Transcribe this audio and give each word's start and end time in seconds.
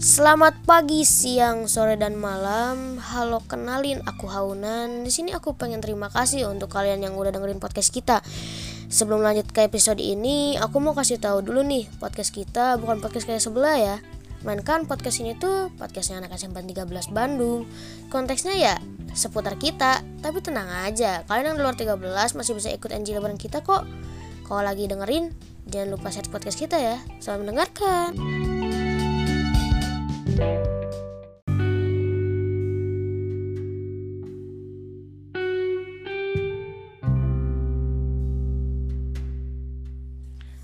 Selamat 0.00 0.56
pagi, 0.64 1.04
siang, 1.04 1.68
sore, 1.68 1.92
dan 2.00 2.16
malam. 2.16 2.96
Halo, 2.96 3.44
kenalin 3.44 4.00
aku 4.08 4.32
Haunan. 4.32 5.04
Di 5.04 5.12
sini 5.12 5.36
aku 5.36 5.52
pengen 5.52 5.84
terima 5.84 6.08
kasih 6.08 6.48
untuk 6.48 6.72
kalian 6.72 7.04
yang 7.04 7.20
udah 7.20 7.28
dengerin 7.28 7.60
podcast 7.60 7.92
kita. 7.92 8.24
Sebelum 8.88 9.20
lanjut 9.20 9.52
ke 9.52 9.68
episode 9.68 10.00
ini, 10.00 10.56
aku 10.56 10.80
mau 10.80 10.96
kasih 10.96 11.20
tahu 11.20 11.44
dulu 11.44 11.60
nih, 11.60 11.84
podcast 12.00 12.32
kita 12.32 12.80
bukan 12.80 13.04
podcast 13.04 13.28
kayak 13.28 13.44
sebelah 13.44 13.76
ya. 13.76 13.96
Melainkan 14.40 14.88
podcast 14.88 15.20
ini 15.20 15.36
tuh 15.36 15.68
podcastnya 15.76 16.24
anak 16.24 16.32
SMP 16.32 16.64
13 16.64 16.88
Bandung. 17.12 17.68
Konteksnya 18.08 18.56
ya 18.56 18.80
seputar 19.12 19.60
kita, 19.60 20.00
tapi 20.24 20.40
tenang 20.40 20.80
aja, 20.80 21.28
kalian 21.28 21.52
yang 21.52 21.56
di 21.60 21.62
luar 21.68 21.76
13 21.76 22.40
masih 22.40 22.56
bisa 22.56 22.72
ikut 22.72 22.88
NG 22.88 23.20
bareng 23.20 23.36
kita 23.36 23.60
kok. 23.60 23.84
Kalau 24.48 24.64
lagi 24.64 24.88
dengerin, 24.88 25.36
jangan 25.68 25.92
lupa 25.92 26.08
share 26.08 26.32
podcast 26.32 26.56
kita 26.56 26.80
ya. 26.80 26.96
Selamat 27.20 27.52
mendengarkan. 27.52 28.49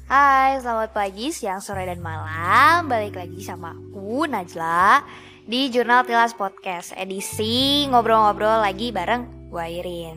Hai, 0.07 0.63
selamat 0.63 0.97
pagi, 0.97 1.35
siang, 1.35 1.61
sore, 1.61 1.85
dan 1.85 2.01
malam. 2.01 2.89
Balik 2.89 3.21
lagi 3.21 3.45
sama 3.45 3.75
aku, 3.77 4.25
Najla 4.25 5.05
Di 5.45 5.69
Jurnal 5.69 6.09
Tilas 6.09 6.33
Podcast 6.33 6.97
Edisi 6.97 7.85
ngobrol-ngobrol 7.91 8.65
lagi 8.65 8.95
bareng 8.95 9.53
Bu 9.53 9.61
Airin 9.61 10.17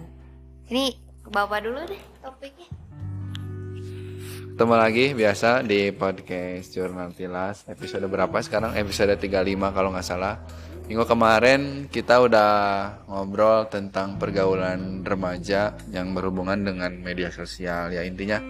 Ini 0.71 0.95
ke 1.25 1.29
bapak 1.33 1.67
dulu 1.67 1.83
deh 1.89 1.99
topiknya 2.21 2.78
Ketemu 4.59 4.75
lagi 4.75 5.15
biasa 5.15 5.63
di 5.63 5.87
podcast 5.95 6.75
Jurnal 6.75 7.15
Tilas. 7.15 7.63
Episode 7.71 8.03
berapa 8.11 8.43
sekarang? 8.43 8.75
Episode 8.75 9.15
35 9.15 9.55
kalau 9.71 9.95
nggak 9.95 10.03
salah. 10.03 10.35
Minggu 10.83 11.07
kemarin 11.07 11.87
kita 11.87 12.19
udah 12.19 12.51
ngobrol 13.07 13.71
tentang 13.71 14.19
pergaulan 14.19 14.99
remaja 15.07 15.79
yang 15.95 16.11
berhubungan 16.11 16.59
dengan 16.59 16.91
media 16.91 17.31
sosial. 17.31 17.95
Ya 17.95 18.03
intinya 18.03 18.43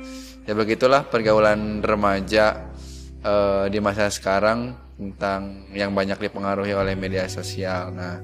ya 0.49 0.57
begitulah 0.57 1.05
pergaulan 1.05 1.85
remaja 1.85 2.73
eh, 3.21 3.69
di 3.69 3.77
masa 3.77 4.09
sekarang 4.09 4.73
tentang 4.97 5.69
yang 5.77 5.93
banyak 5.93 6.17
dipengaruhi 6.25 6.73
oleh 6.73 6.97
media 6.97 7.29
sosial. 7.29 7.93
Nah 7.93 8.17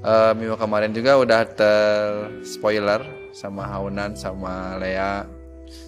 eh, 0.00 0.32
minggu 0.32 0.56
kemarin 0.56 0.96
juga 0.96 1.20
udah 1.20 1.44
ter 1.44 1.76
spoiler 2.40 3.04
sama 3.36 3.68
Haunan 3.68 4.16
sama 4.16 4.80
Lea 4.80 5.28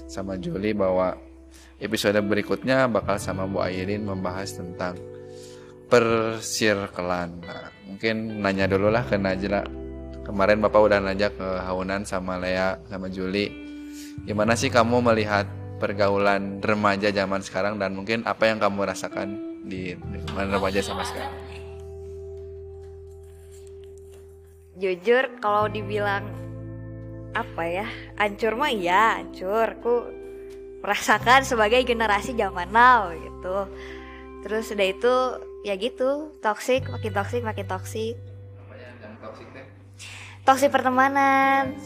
sama 0.04 0.36
Juli 0.36 0.76
bahwa 0.76 1.29
episode 1.80 2.20
berikutnya 2.20 2.86
bakal 2.86 3.16
sama 3.16 3.48
Bu 3.48 3.64
Airin 3.64 4.04
membahas 4.04 4.52
tentang 4.54 5.00
persirkelan. 5.88 7.42
Nah, 7.42 7.72
mungkin 7.88 8.44
nanya 8.44 8.70
dulu 8.70 8.92
lah 8.92 9.02
ke 9.02 9.16
Najla. 9.16 9.66
Kemarin 10.22 10.62
Bapak 10.62 10.80
udah 10.86 11.02
nanya 11.02 11.32
ke 11.32 11.48
Haunan 11.66 12.06
sama 12.06 12.38
Lea 12.38 12.78
sama 12.86 13.10
Juli. 13.10 13.50
Gimana 14.22 14.54
sih 14.54 14.70
kamu 14.70 15.02
melihat 15.02 15.48
pergaulan 15.80 16.60
remaja 16.60 17.08
zaman 17.10 17.40
sekarang 17.40 17.80
dan 17.80 17.96
mungkin 17.96 18.22
apa 18.28 18.46
yang 18.46 18.60
kamu 18.60 18.86
rasakan 18.86 19.34
di 19.64 19.96
lingkungan 19.96 20.52
remaja 20.52 20.84
sama 20.84 21.02
sekarang? 21.02 21.34
Jujur 24.78 25.24
kalau 25.42 25.68
dibilang 25.68 26.24
apa 27.30 27.62
ya 27.62 27.86
Hancur 28.18 28.58
mah 28.58 28.74
iya 28.74 29.22
hancur 29.22 29.78
Aku 29.78 30.19
merasakan 30.80 31.44
sebagai 31.44 31.84
generasi 31.84 32.32
zaman 32.36 32.68
now 32.72 33.12
gitu. 33.12 33.68
Terus 34.40 34.72
udah 34.72 34.88
itu 34.88 35.14
ya 35.60 35.76
gitu 35.76 36.32
Toxic, 36.40 36.88
makin 36.88 37.12
toxic, 37.12 37.40
makin 37.44 37.66
toxic. 37.68 38.16
Toxic? 39.20 39.46
Toxic 40.48 40.70
pertemanan. 40.72 41.76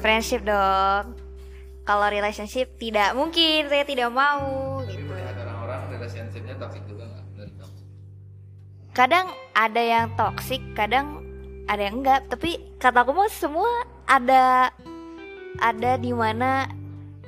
Friendship 0.00 0.42
dong. 0.42 1.14
Kalau 1.82 2.06
relationship 2.08 2.78
tidak 2.78 3.12
mungkin 3.18 3.66
Saya 3.66 3.82
tidak 3.82 4.08
mau 4.14 4.80
Tapi 4.86 4.94
gitu. 4.94 5.02
melihat 5.10 5.34
orang-orang 5.42 5.80
relationshipnya 5.98 6.54
toxic 6.56 6.82
juga 6.86 7.04
nggak? 7.10 7.24
Dari 7.36 7.52
kamu? 7.58 7.78
kadang 8.92 9.26
ada 9.56 9.82
yang 9.82 10.06
toksik 10.16 10.62
kadang 10.72 11.20
ada 11.66 11.82
yang 11.82 12.02
enggak. 12.02 12.26
Tapi 12.30 12.78
kata 12.78 13.04
aku 13.04 13.12
mah 13.14 13.30
semua 13.30 13.70
ada 14.06 14.72
ada 15.60 15.92
di 16.00 16.10
mana 16.14 16.66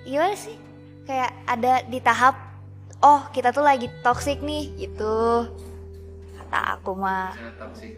gimana 0.04 0.34
sih? 0.34 0.56
Kayak 1.04 1.30
ada 1.44 1.72
di 1.84 1.98
tahap 1.98 2.34
oh 3.00 3.28
kita 3.28 3.50
tuh 3.50 3.60
lagi 3.60 3.88
toksik 4.00 4.40
nih 4.40 4.72
gitu. 4.78 5.48
Kata 6.38 6.78
aku 6.78 6.92
mah. 6.94 7.32
Misalnya 7.32 7.54
toxic 7.58 7.92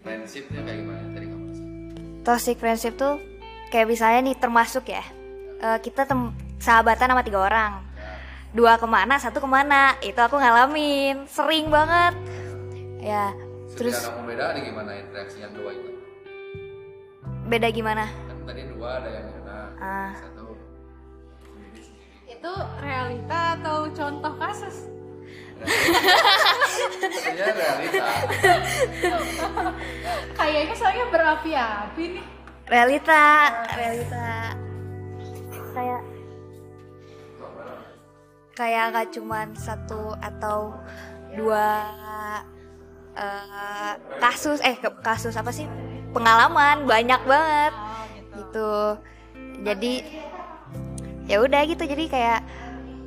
friendshipnya 0.00 0.60
kayak 0.62 0.78
gimana? 0.80 1.02
Tadi 1.10 1.26
kamu 1.26 1.46
toxic 2.20 2.56
friendship 2.56 2.94
tuh 2.94 3.20
kayak 3.68 3.84
misalnya 3.86 4.20
nih 4.22 4.36
termasuk 4.36 4.84
ya 4.86 5.04
eh, 5.58 5.78
kita 5.78 6.04
tem- 6.04 6.32
sahabatan 6.56 7.10
sama 7.10 7.20
tiga 7.20 7.40
orang. 7.40 7.72
Dua 8.54 8.78
ke 8.78 8.86
mana 8.86 9.18
satu 9.18 9.42
ke 9.42 9.48
mana. 9.50 9.98
Itu 9.98 10.16
aku 10.16 10.38
ngalamin. 10.38 11.26
Sering 11.26 11.68
banget. 11.68 12.14
Ya 13.02 13.34
Terus 13.74 13.98
terus 13.98 14.06
kamu 14.06 14.30
beda 14.30 14.44
ada 14.54 14.60
gimana 14.62 14.90
reaksi 15.10 15.42
yang 15.42 15.50
dua 15.52 15.74
itu? 15.74 15.90
beda 17.44 17.68
gimana? 17.68 18.08
Kan 18.08 18.38
tadi 18.46 18.62
dua 18.72 18.88
ada 19.02 19.08
yang 19.10 19.26
kena, 19.28 19.58
Ah. 19.76 20.12
Itu 22.44 22.60
realita 22.76 23.56
atau 23.56 23.88
contoh 23.88 24.36
kasus? 24.36 24.92
Iya 27.24 27.48
realita. 27.56 28.04
Kayaknya 30.36 30.74
soalnya 30.76 31.06
berapi-api 31.08 32.04
nih. 32.20 32.26
realita. 32.68 33.24
Realita. 33.72 34.28
Kayak 35.72 36.02
kayak 38.52 38.84
nggak 38.92 39.08
cuman 39.16 39.48
satu 39.56 40.12
atau 40.20 40.76
dua 41.40 41.80
eh, 43.16 43.92
kasus 44.20 44.60
eh 44.60 44.76
kasus 45.00 45.32
apa 45.32 45.48
sih? 45.48 45.64
Pengalaman 46.12 46.84
banyak 46.84 47.24
banget. 47.24 47.72
Gitu. 48.36 49.00
Jadi 49.64 49.92
ya 51.24 51.40
udah 51.40 51.60
gitu 51.64 51.84
jadi 51.88 52.04
kayak 52.08 52.40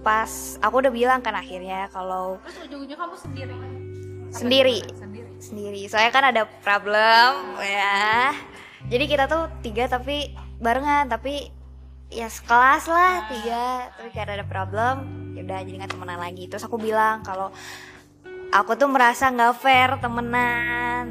pas 0.01 0.57
aku 0.63 0.81
udah 0.81 0.93
bilang 0.93 1.19
kan 1.19 1.35
akhirnya 1.35 1.91
kalau 1.91 2.39
Terus 2.47 2.57
ujung-ujungnya 2.65 2.97
kamu 2.97 3.15
sendiri. 3.19 3.53
sendiri. 4.31 4.77
Sendiri. 4.95 5.31
sendiri. 5.37 5.81
Soalnya 5.91 6.11
kan 6.15 6.25
ada 6.31 6.43
problem 6.63 7.59
ya. 7.59 8.33
Jadi 8.87 9.03
kita 9.05 9.27
tuh 9.27 9.51
tiga 9.61 9.91
tapi 9.91 10.31
barengan 10.63 11.11
tapi 11.11 11.51
ya 12.07 12.31
sekelas 12.31 12.87
lah 12.87 13.27
tiga. 13.29 13.91
Tapi 13.99 14.09
karena 14.15 14.41
ada 14.41 14.47
problem 14.47 14.95
ya 15.35 15.43
udah 15.43 15.59
jadi 15.61 15.75
nggak 15.83 15.91
temenan 15.93 16.19
lagi. 16.23 16.47
Terus 16.47 16.63
aku 16.65 16.79
bilang 16.79 17.21
kalau 17.21 17.51
aku 18.49 18.79
tuh 18.79 18.89
merasa 18.89 19.27
nggak 19.27 19.59
fair 19.59 19.99
temenan. 19.99 21.05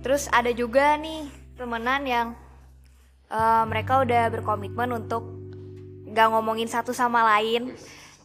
Terus 0.00 0.26
ada 0.32 0.50
juga 0.56 0.96
nih 0.96 1.28
temenan 1.54 2.02
yang 2.08 2.26
eh, 3.28 3.64
mereka 3.68 4.00
udah 4.02 4.32
berkomitmen 4.32 5.04
untuk 5.04 5.45
nggak 6.06 6.26
ngomongin 6.30 6.70
satu 6.70 6.94
sama 6.94 7.26
lain 7.36 7.74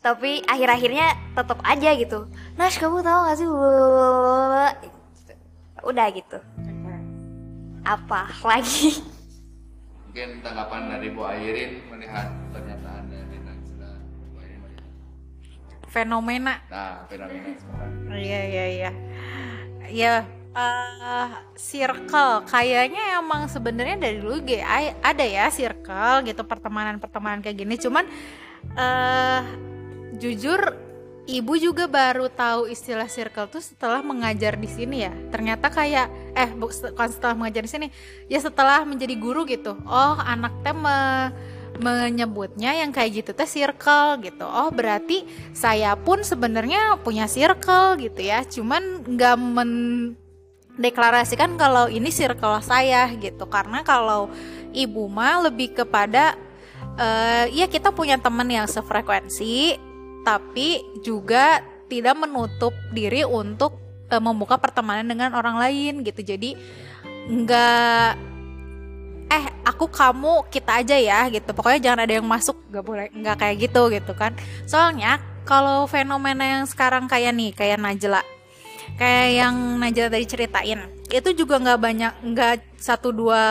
tapi 0.02 0.42
akhir-akhirnya 0.50 1.14
tetap 1.38 1.62
aja 1.62 1.90
gitu 1.94 2.26
Nas 2.58 2.78
kamu 2.78 3.06
tahu 3.06 3.20
gak 3.30 3.38
sih 3.38 3.48
udah 5.82 6.08
gitu 6.14 6.38
apa 7.86 8.22
lagi 8.46 9.02
Mungkin 10.12 10.44
tanggapan 10.44 10.92
dari 10.92 11.08
Bu 11.16 11.24
Airin 11.24 11.88
melihat 11.88 12.36
pernyataan 12.52 13.08
dari 13.08 13.38
Najla. 13.48 13.92
Bu 14.20 14.44
Airin 14.44 14.60
melihat. 14.60 14.92
Fenomena. 15.88 16.60
Nah, 16.68 17.08
fenomena 17.08 17.56
sekarang. 17.56 18.12
Iya 18.20 18.42
iya 18.44 18.66
iya. 18.76 18.92
Ya 19.88 20.28
eh, 20.56 21.30
circle. 21.56 22.44
Kayaknya 22.48 23.20
emang 23.20 23.48
sebenarnya 23.48 23.98
dari 24.00 24.18
dulu 24.20 24.44
ay- 24.64 24.96
ada 25.02 25.24
ya 25.24 25.48
circle 25.48 26.28
gitu 26.28 26.42
pertemanan-pertemanan 26.44 27.40
kayak 27.44 27.58
gini. 27.58 27.76
Cuman 27.80 28.06
eh 28.78 29.42
jujur 30.22 30.78
ibu 31.26 31.54
juga 31.58 31.86
baru 31.88 32.28
tahu 32.30 32.68
istilah 32.70 33.08
circle 33.08 33.48
tuh 33.48 33.64
setelah 33.64 34.04
mengajar 34.04 34.60
di 34.60 34.68
sini 34.68 35.08
ya. 35.08 35.14
Ternyata 35.32 35.72
kayak 35.72 36.08
eh 36.36 36.50
bukan 36.52 37.10
setelah 37.10 37.36
mengajar 37.38 37.64
di 37.66 37.72
sini 37.72 37.88
ya 38.28 38.40
setelah 38.42 38.84
menjadi 38.84 39.16
guru 39.18 39.48
gitu. 39.48 39.78
Oh 39.88 40.16
anak 40.20 40.52
teh 40.66 40.76
me- 40.76 41.32
menyebutnya 41.82 42.78
yang 42.78 42.92
kayak 42.94 43.24
gitu 43.24 43.32
teh 43.34 43.48
circle 43.48 44.20
gitu. 44.22 44.46
Oh 44.46 44.70
berarti 44.70 45.24
saya 45.56 45.96
pun 45.98 46.22
sebenarnya 46.22 47.00
punya 47.02 47.26
circle 47.26 47.98
gitu 47.98 48.22
ya. 48.22 48.44
Cuman 48.46 49.08
nggak 49.08 49.36
mendeklarasikan 50.76 51.60
kalau 51.60 51.92
ini 51.92 52.10
circle 52.14 52.62
saya 52.64 53.12
gitu. 53.20 53.48
Karena 53.48 53.84
kalau 53.84 54.32
ibu 54.72 55.08
mah 55.12 55.48
lebih 55.50 55.76
kepada 55.76 56.36
eh 57.00 57.46
ya 57.56 57.66
kita 57.72 57.96
punya 57.96 58.20
teman 58.20 58.48
yang 58.52 58.68
sefrekuensi 58.68 59.80
tapi 60.28 60.84
juga 61.02 61.64
tidak 61.88 62.16
menutup 62.20 62.76
diri 62.92 63.24
untuk 63.28 63.80
eh, 64.12 64.22
membuka 64.22 64.56
pertemanan 64.56 65.08
dengan 65.08 65.36
orang 65.36 65.60
lain 65.60 66.04
gitu. 66.06 66.24
Jadi 66.24 66.56
nggak 67.32 68.12
eh 69.32 69.46
aku 69.64 69.88
kamu 69.88 70.52
kita 70.52 70.84
aja 70.84 70.96
ya 71.00 71.20
gitu. 71.32 71.52
Pokoknya 71.56 71.80
jangan 71.92 72.00
ada 72.04 72.14
yang 72.20 72.28
masuk 72.28 72.58
nggak 72.72 72.86
boleh 72.86 73.08
nggak 73.12 73.38
kayak 73.40 73.56
gitu 73.70 73.82
gitu 73.92 74.14
kan. 74.16 74.32
Soalnya 74.68 75.20
kalau 75.48 75.88
fenomena 75.90 76.60
yang 76.60 76.66
sekarang 76.70 77.08
kayak 77.10 77.34
nih 77.36 77.52
kayak 77.56 77.80
Najla 77.82 78.22
kayak 79.00 79.30
yang 79.36 79.56
Najla 79.80 80.08
tadi 80.12 80.26
ceritain. 80.28 80.80
Itu 81.12 81.36
juga 81.36 81.60
nggak 81.60 81.80
banyak 81.80 82.14
nggak 82.32 82.56
satu 82.80 83.12
dua 83.12 83.44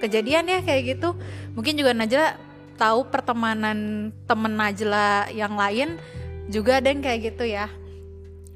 kejadian 0.00 0.48
ya 0.48 0.58
kayak 0.64 0.96
gitu. 0.96 1.16
Mungkin 1.56 1.76
juga 1.76 1.92
Najla 1.96 2.36
tahu 2.76 3.08
pertemanan 3.08 4.10
temen 4.28 4.52
Najla 4.56 5.32
yang 5.32 5.56
lain 5.56 5.96
juga 6.52 6.78
ada 6.80 6.88
yang 6.92 7.00
kayak 7.00 7.34
gitu 7.34 7.44
ya. 7.48 7.68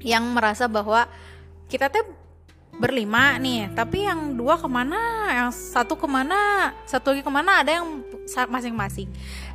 Yang 0.01 0.23
merasa 0.33 0.65
bahwa 0.65 1.05
kita 1.69 1.89
tuh 1.89 2.21
berlima 2.71 3.35
nih 3.35 3.69
tapi 3.75 4.07
yang 4.07 4.33
dua 4.39 4.55
ke 4.55 4.65
mana 4.65 5.27
yang 5.27 5.49
satu 5.51 5.99
ke 5.99 6.07
mana 6.07 6.71
satu 6.87 7.11
lagi 7.11 7.21
ke 7.21 7.31
mana 7.31 7.61
ada 7.61 7.77
yang 7.77 8.01
masing-masing. 8.47 9.11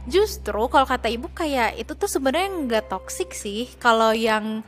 Justru 0.07 0.63
kalau 0.69 0.87
kata 0.87 1.09
ibu 1.11 1.27
kayak 1.33 1.81
itu 1.81 1.97
tuh 1.97 2.07
sebenarnya 2.07 2.49
nggak 2.69 2.85
toksik 2.93 3.33
sih. 3.33 3.73
Kalau 3.81 4.13
yang 4.15 4.63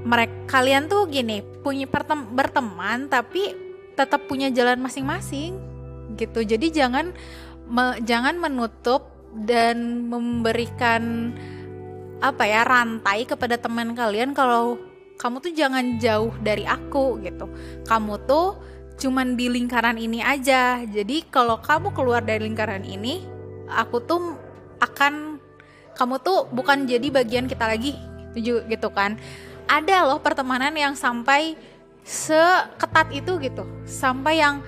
mereka 0.00 0.60
kalian 0.60 0.88
tuh 0.88 1.06
gini 1.06 1.44
punya 1.60 1.84
pertem- 1.84 2.32
berteman 2.32 3.06
tapi 3.06 3.52
tetap 3.94 4.24
punya 4.24 4.48
jalan 4.48 4.80
masing-masing 4.80 5.60
gitu. 6.16 6.40
Jadi 6.40 6.72
jangan 6.72 7.12
me- 7.68 8.00
jangan 8.02 8.40
menutup 8.40 9.12
dan 9.44 10.08
memberikan 10.10 11.32
apa 12.20 12.44
ya 12.44 12.64
rantai 12.66 13.24
kepada 13.24 13.56
teman 13.56 13.96
kalian 13.96 14.36
kalau 14.36 14.76
kamu 15.20 15.36
tuh 15.44 15.52
jangan 15.52 15.84
jauh 16.00 16.32
dari 16.40 16.64
aku 16.64 17.20
gitu. 17.20 17.46
Kamu 17.84 18.24
tuh 18.24 18.56
cuman 19.00 19.36
di 19.36 19.52
lingkaran 19.52 20.00
ini 20.00 20.24
aja. 20.24 20.80
Jadi 20.84 21.28
kalau 21.28 21.60
kamu 21.60 21.92
keluar 21.92 22.24
dari 22.24 22.48
lingkaran 22.48 22.84
ini 22.88 23.24
aku 23.68 24.00
tuh 24.00 24.36
akan 24.80 25.36
kamu 25.94 26.16
tuh 26.24 26.48
bukan 26.48 26.88
jadi 26.88 27.12
bagian 27.12 27.44
kita 27.44 27.68
lagi 27.68 27.92
gitu 28.32 28.62
gitu 28.64 28.88
kan 28.94 29.18
ada 29.70 30.10
loh 30.10 30.18
pertemanan 30.18 30.74
yang 30.74 30.98
sampai 30.98 31.54
seketat 32.02 33.14
itu 33.14 33.38
gitu. 33.38 33.62
Sampai 33.86 34.42
yang 34.42 34.58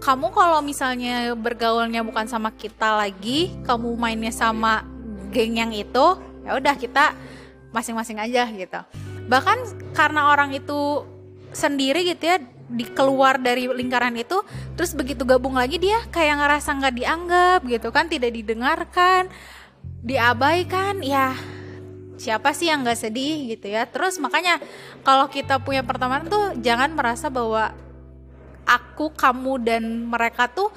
kamu 0.00 0.32
kalau 0.32 0.64
misalnya 0.64 1.36
bergaulnya 1.36 2.00
bukan 2.00 2.24
sama 2.24 2.48
kita 2.56 2.96
lagi 2.96 3.52
kamu 3.68 3.96
mainnya 4.00 4.32
sama 4.32 4.84
geng 5.28 5.60
yang 5.60 5.72
itu 5.76 6.16
ya 6.48 6.56
udah 6.56 6.74
kita 6.80 7.12
masing-masing 7.76 8.16
aja 8.16 8.48
gitu. 8.48 8.80
Bahkan 9.28 9.92
karena 9.92 10.32
orang 10.32 10.56
itu 10.56 11.04
sendiri 11.52 12.08
gitu 12.08 12.24
ya 12.24 12.40
di 12.66 12.82
keluar 12.82 13.38
dari 13.38 13.70
lingkaran 13.70 14.16
itu 14.18 14.42
terus 14.74 14.90
begitu 14.90 15.22
gabung 15.22 15.54
lagi 15.54 15.78
dia 15.78 16.02
kayak 16.10 16.42
ngerasa 16.42 16.74
nggak 16.82 16.96
dianggap 16.98 17.60
gitu 17.62 17.88
kan 17.94 18.10
tidak 18.10 18.34
didengarkan 18.34 19.30
diabaikan 20.02 20.98
ya 20.98 21.30
siapa 22.16 22.52
sih 22.56 22.68
yang 22.68 22.82
nggak 22.82 22.98
sedih 22.98 23.56
gitu 23.56 23.70
ya. 23.70 23.84
Terus 23.88 24.16
makanya 24.18 24.60
kalau 25.04 25.28
kita 25.28 25.60
punya 25.60 25.84
pertemanan 25.84 26.26
tuh 26.28 26.56
jangan 26.60 26.92
merasa 26.92 27.28
bahwa 27.28 27.72
aku 28.66 29.14
kamu 29.14 29.62
dan 29.62 29.82
mereka 30.10 30.50
tuh 30.50 30.68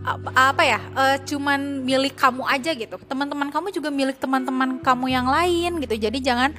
apa, 0.00 0.64
ya 0.64 0.80
eh, 0.80 1.16
cuman 1.28 1.84
milik 1.84 2.16
kamu 2.16 2.42
aja 2.48 2.72
gitu. 2.72 2.96
Teman-teman 3.04 3.52
kamu 3.52 3.68
juga 3.70 3.92
milik 3.92 4.16
teman-teman 4.16 4.80
kamu 4.80 5.06
yang 5.12 5.28
lain 5.28 5.76
gitu. 5.84 5.94
Jadi 5.96 6.18
jangan 6.24 6.56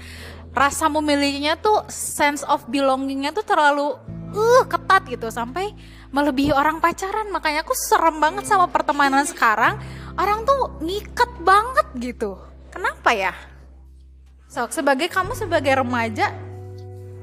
rasa 0.54 0.86
memilikinya 0.92 1.58
tuh 1.58 1.84
sense 1.90 2.46
of 2.46 2.62
belongingnya 2.70 3.34
tuh 3.34 3.42
terlalu 3.42 3.98
uh 4.32 4.64
ketat 4.70 5.10
gitu. 5.10 5.34
Sampai 5.34 5.74
melebihi 6.14 6.54
orang 6.54 6.78
pacaran. 6.78 7.34
Makanya 7.34 7.66
aku 7.66 7.74
serem 7.74 8.22
banget 8.22 8.46
sama 8.46 8.70
pertemanan 8.70 9.26
sekarang. 9.26 9.82
Orang 10.14 10.46
tuh 10.46 10.78
ngikat 10.86 11.42
banget 11.42 11.88
gitu. 11.98 12.38
Kenapa 12.70 13.12
ya 13.12 13.34
so 14.52 14.68
sebagai 14.68 15.08
kamu 15.08 15.32
sebagai 15.32 15.80
remaja 15.80 16.36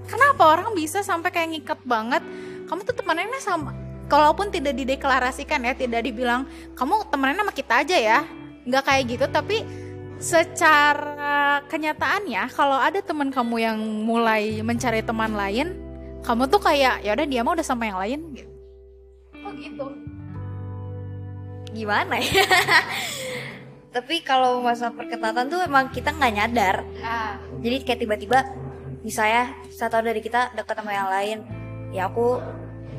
kenapa 0.08 0.48
orang 0.48 0.72
bisa 0.72 1.04
sampai 1.04 1.28
kayak 1.28 1.48
ngikat 1.52 1.80
banget? 1.84 2.24
Kamu 2.64 2.80
tuh 2.84 2.96
temenannya 2.96 3.40
sama 3.44 3.76
kalaupun 4.08 4.48
tidak 4.48 4.72
dideklarasikan 4.72 5.60
ya 5.68 5.76
tidak 5.76 6.00
dibilang 6.00 6.48
kamu 6.72 7.04
temenannya 7.12 7.44
sama 7.44 7.54
kita 7.54 7.74
aja 7.84 7.96
ya. 8.00 8.18
Nggak 8.64 8.84
kayak 8.88 9.04
gitu 9.12 9.26
tapi 9.28 9.56
secara 10.18 11.62
kenyataannya 11.68 12.48
kalau 12.50 12.80
ada 12.80 12.98
teman 13.04 13.28
kamu 13.28 13.56
yang 13.60 13.78
mulai 14.02 14.64
mencari 14.64 15.04
teman 15.04 15.30
lain 15.36 15.78
kamu 16.26 16.50
tuh 16.50 16.58
kayak 16.58 17.06
ya 17.06 17.14
udah 17.14 17.26
dia 17.28 17.44
mah 17.44 17.52
udah 17.52 17.66
sama 17.68 17.86
yang 17.86 18.00
lain. 18.00 18.20
Gitu 18.32 18.52
oh 19.44 19.52
gitu. 19.56 19.86
Gimana 21.76 22.16
ya 22.16 22.48
tapi 23.88 24.20
kalau 24.20 24.60
masalah 24.60 24.92
perketatan 24.92 25.48
tuh 25.48 25.64
emang 25.64 25.88
kita 25.88 26.12
nggak 26.12 26.32
nyadar. 26.36 26.76
Ah. 27.00 27.40
Jadi 27.64 27.76
kayak 27.88 28.00
tiba-tiba 28.04 28.38
misalnya 29.00 29.56
satu 29.72 30.04
dari 30.04 30.20
kita 30.20 30.52
dekat 30.52 30.76
sama 30.76 30.92
yang 30.92 31.08
lain. 31.08 31.38
Ya 31.88 32.12
aku 32.12 32.36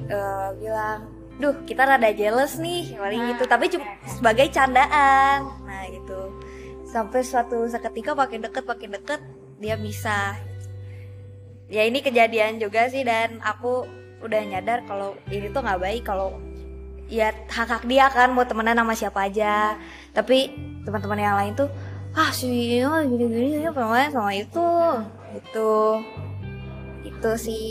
eh, 0.10 0.50
bilang 0.58 1.14
duh 1.40 1.56
kita 1.64 1.86
rada 1.86 2.10
jealous 2.10 2.58
nih 2.58 2.98
paling 2.98 3.22
gitu. 3.36 3.44
Tapi 3.46 3.66
cuma 3.70 3.86
sebagai 4.10 4.50
candaan. 4.50 5.46
Nah 5.62 5.84
gitu. 5.94 6.34
Sampai 6.90 7.22
suatu 7.22 7.70
seketika 7.70 8.18
makin 8.18 8.42
deket 8.42 8.66
makin 8.66 8.98
deket 8.98 9.22
dia 9.62 9.78
bisa. 9.78 10.34
Ya 11.70 11.86
ini 11.86 12.02
kejadian 12.02 12.58
juga 12.58 12.90
sih 12.90 13.06
dan 13.06 13.38
aku 13.46 13.86
udah 14.26 14.42
nyadar 14.42 14.84
kalau 14.90 15.14
ini 15.30 15.54
tuh 15.54 15.62
nggak 15.62 15.80
baik 15.80 16.02
kalau 16.02 16.34
ya 17.10 17.34
hak 17.50 17.70
hak 17.70 17.84
dia 17.90 18.06
kan 18.14 18.34
mau 18.34 18.46
temenan 18.46 18.78
sama 18.78 18.94
siapa 18.94 19.26
aja 19.26 19.78
tapi 20.14 20.50
teman-teman 20.84 21.20
yang 21.20 21.38
lain 21.38 21.54
tuh 21.54 21.70
ah 22.18 22.34
si 22.34 22.50
ini 22.50 22.82
gini 22.86 23.26
gini 23.30 23.50
ya 23.62 23.70
pernah 23.70 24.10
sama 24.10 24.34
itu. 24.34 24.70
Itu 25.38 25.70
itu 27.06 27.32
sih. 27.38 27.68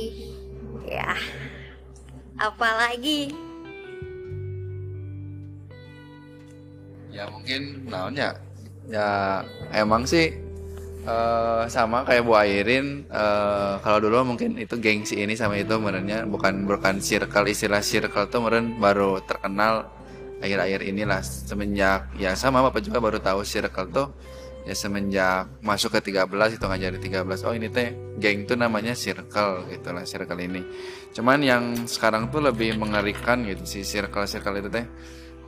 Ya. 0.87 1.19
Apalagi? 2.39 3.35
Ya 7.11 7.27
mungkin 7.29 7.91
naonnya 7.91 8.39
ya 8.89 9.43
emang 9.75 10.09
sih 10.09 10.33
eh, 11.05 11.63
sama 11.69 12.07
kayak 12.09 12.25
Bu 12.25 12.33
Airin 12.39 13.05
eh, 13.11 13.75
kalau 13.85 13.99
dulu 14.01 14.33
mungkin 14.33 14.57
itu 14.57 14.79
gengsi 14.81 15.21
ini 15.21 15.37
sama 15.37 15.61
itu 15.61 15.77
sebenarnya 15.77 16.25
bukan 16.25 16.65
bukan 16.65 17.03
circle 17.03 17.51
istilah 17.51 17.85
circle 17.85 18.31
tuh 18.33 18.41
meren 18.41 18.81
baru 18.81 19.21
terkenal 19.27 19.98
akhir-akhir 20.39 20.81
inilah 20.87 21.21
semenjak 21.23 22.11
ya 22.19 22.35
sama 22.39 22.63
Bapak 22.63 22.83
juga 22.83 22.99
baru 23.03 23.19
tahu 23.19 23.43
circle 23.43 23.91
tuh. 23.91 24.09
Ya 24.69 24.77
semenjak 24.77 25.49
masuk 25.65 25.97
ke 25.97 26.13
13 26.13 26.29
itu 26.61 26.65
ngajarin 26.69 27.01
13 27.01 27.25
oh 27.25 27.55
ini 27.57 27.73
teh 27.73 27.89
geng 28.21 28.45
tuh 28.45 28.53
namanya 28.53 28.93
circle 28.93 29.65
gitu 29.73 29.89
lah 29.97 30.05
circle 30.05 30.37
ini. 30.37 30.61
Cuman 31.17 31.41
yang 31.41 31.89
sekarang 31.89 32.29
tuh 32.29 32.45
lebih 32.45 32.77
mengerikan 32.77 33.49
gitu 33.49 33.65
si 33.65 33.81
circle 33.81 34.29
circle 34.29 34.61
itu 34.61 34.69
teh. 34.69 34.85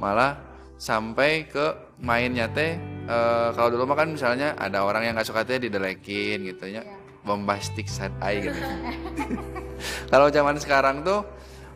Malah 0.01 0.41
sampai 0.81 1.45
ke 1.45 2.01
mainnya 2.01 2.49
teh 2.49 2.81
eh, 3.05 3.49
kalau 3.53 3.69
dulu 3.69 3.93
mah 3.93 4.01
kan 4.01 4.09
misalnya 4.17 4.57
ada 4.57 4.89
orang 4.89 5.05
yang 5.05 5.13
nggak 5.13 5.29
suka 5.29 5.45
teh 5.45 5.61
didelekin 5.61 6.41
gitu 6.49 6.65
ya. 6.73 6.81
Bombastic 7.21 7.93
side 7.93 8.17
eye 8.25 8.41
gitu. 8.41 8.57
Kalau 10.13 10.33
zaman 10.33 10.57
sekarang 10.57 11.05
tuh 11.05 11.21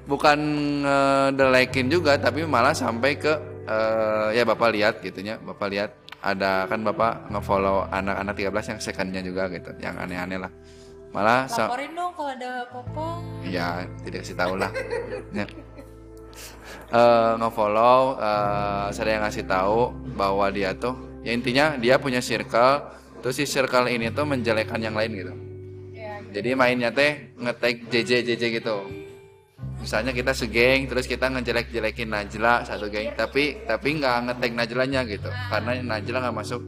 bukan 0.04 0.38
ngedelekin 0.84 1.88
juga 1.88 2.20
tapi 2.20 2.44
malah 2.44 2.76
sampai 2.76 3.16
ke 3.16 3.32
eh, 3.64 4.28
ya 4.36 4.44
bapak 4.44 4.68
lihat 4.76 4.94
gitunya. 5.00 5.40
Bapak 5.40 5.68
lihat 5.72 5.90
ada 6.24 6.64
kan 6.68 6.80
bapak 6.80 7.28
ngefollow 7.32 7.88
anak-anak 7.92 8.34
13 8.36 8.70
yang 8.76 8.80
secondnya 8.80 9.20
juga 9.20 9.48
gitu 9.52 9.72
yang 9.80 9.96
aneh-aneh 10.00 10.38
lah. 10.40 10.52
Malah 11.12 11.46
laporin 11.46 11.92
dong 11.94 12.12
kalau 12.16 12.32
ada 12.32 12.50
apa-apa. 12.68 13.06
Ya 13.46 13.86
tidak 14.04 14.24
kasih 14.24 14.36
tahu 14.36 14.54
lah. 14.60 14.70
Ya. 15.34 15.46
Eh, 16.94 17.32
ngefollow 17.40 18.20
eh, 18.20 18.86
saya 18.92 19.18
yang 19.18 19.24
ngasih 19.26 19.44
tahu 19.48 19.90
bahwa 20.14 20.46
dia 20.52 20.76
tuh 20.76 20.94
ya 21.26 21.32
intinya 21.32 21.74
dia 21.80 21.98
punya 21.98 22.20
circle 22.20 22.92
terus 23.18 23.40
si 23.40 23.48
circle 23.48 23.88
ini 23.88 24.12
tuh 24.12 24.28
menjelekkan 24.28 24.78
yang 24.78 24.94
lain 24.94 25.12
gitu. 25.16 25.34
Jadi 26.34 26.50
mainnya 26.58 26.90
teh 26.90 27.30
ngetek 27.38 27.86
JJ 27.94 28.26
JJ 28.26 28.42
gitu 28.58 29.03
misalnya 29.84 30.16
kita 30.16 30.32
segeng 30.32 30.88
terus 30.88 31.04
kita 31.04 31.28
ngejelek 31.28 31.68
jelekin 31.68 32.08
Najla 32.08 32.64
satu 32.64 32.88
geng. 32.88 33.12
Tapi 33.12 33.68
tapi 33.68 33.88
nggak 34.00 34.16
ngetek 34.32 34.52
Najlanya 34.56 35.00
gitu. 35.04 35.28
Karena 35.52 35.76
Najla 35.84 36.18
nggak 36.24 36.36
masuk. 36.40 36.62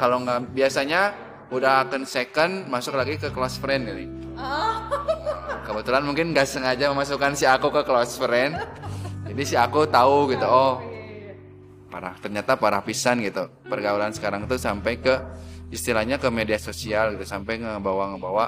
Kalau 0.00 0.24
nggak 0.24 0.56
biasanya 0.56 1.12
udah 1.52 1.84
akan 1.84 2.08
second 2.08 2.66
masuk 2.72 2.96
lagi 2.96 3.20
ke 3.20 3.28
close 3.28 3.60
friend 3.60 3.84
kali 3.84 4.08
kebetulan 5.62 6.02
mungkin 6.04 6.32
nggak 6.32 6.48
sengaja 6.48 6.90
memasukkan 6.90 7.32
si 7.36 7.44
aku 7.46 7.70
ke 7.70 7.82
close 7.84 8.18
friend. 8.18 8.56
Jadi 9.28 9.42
si 9.48 9.56
aku 9.56 9.88
tahu 9.88 10.28
gitu 10.34 10.44
oh 10.44 10.82
parah. 11.88 12.16
Ternyata 12.18 12.58
parah 12.58 12.82
pisan 12.84 13.22
gitu. 13.24 13.48
Pergaulan 13.68 14.12
sekarang 14.12 14.44
tuh 14.44 14.60
sampai 14.60 15.00
ke 15.00 15.14
istilahnya 15.72 16.20
ke 16.20 16.28
media 16.28 16.58
sosial 16.60 17.16
gitu. 17.16 17.24
Sampai 17.24 17.62
ngebawa 17.62 18.16
ngebawa 18.16 18.44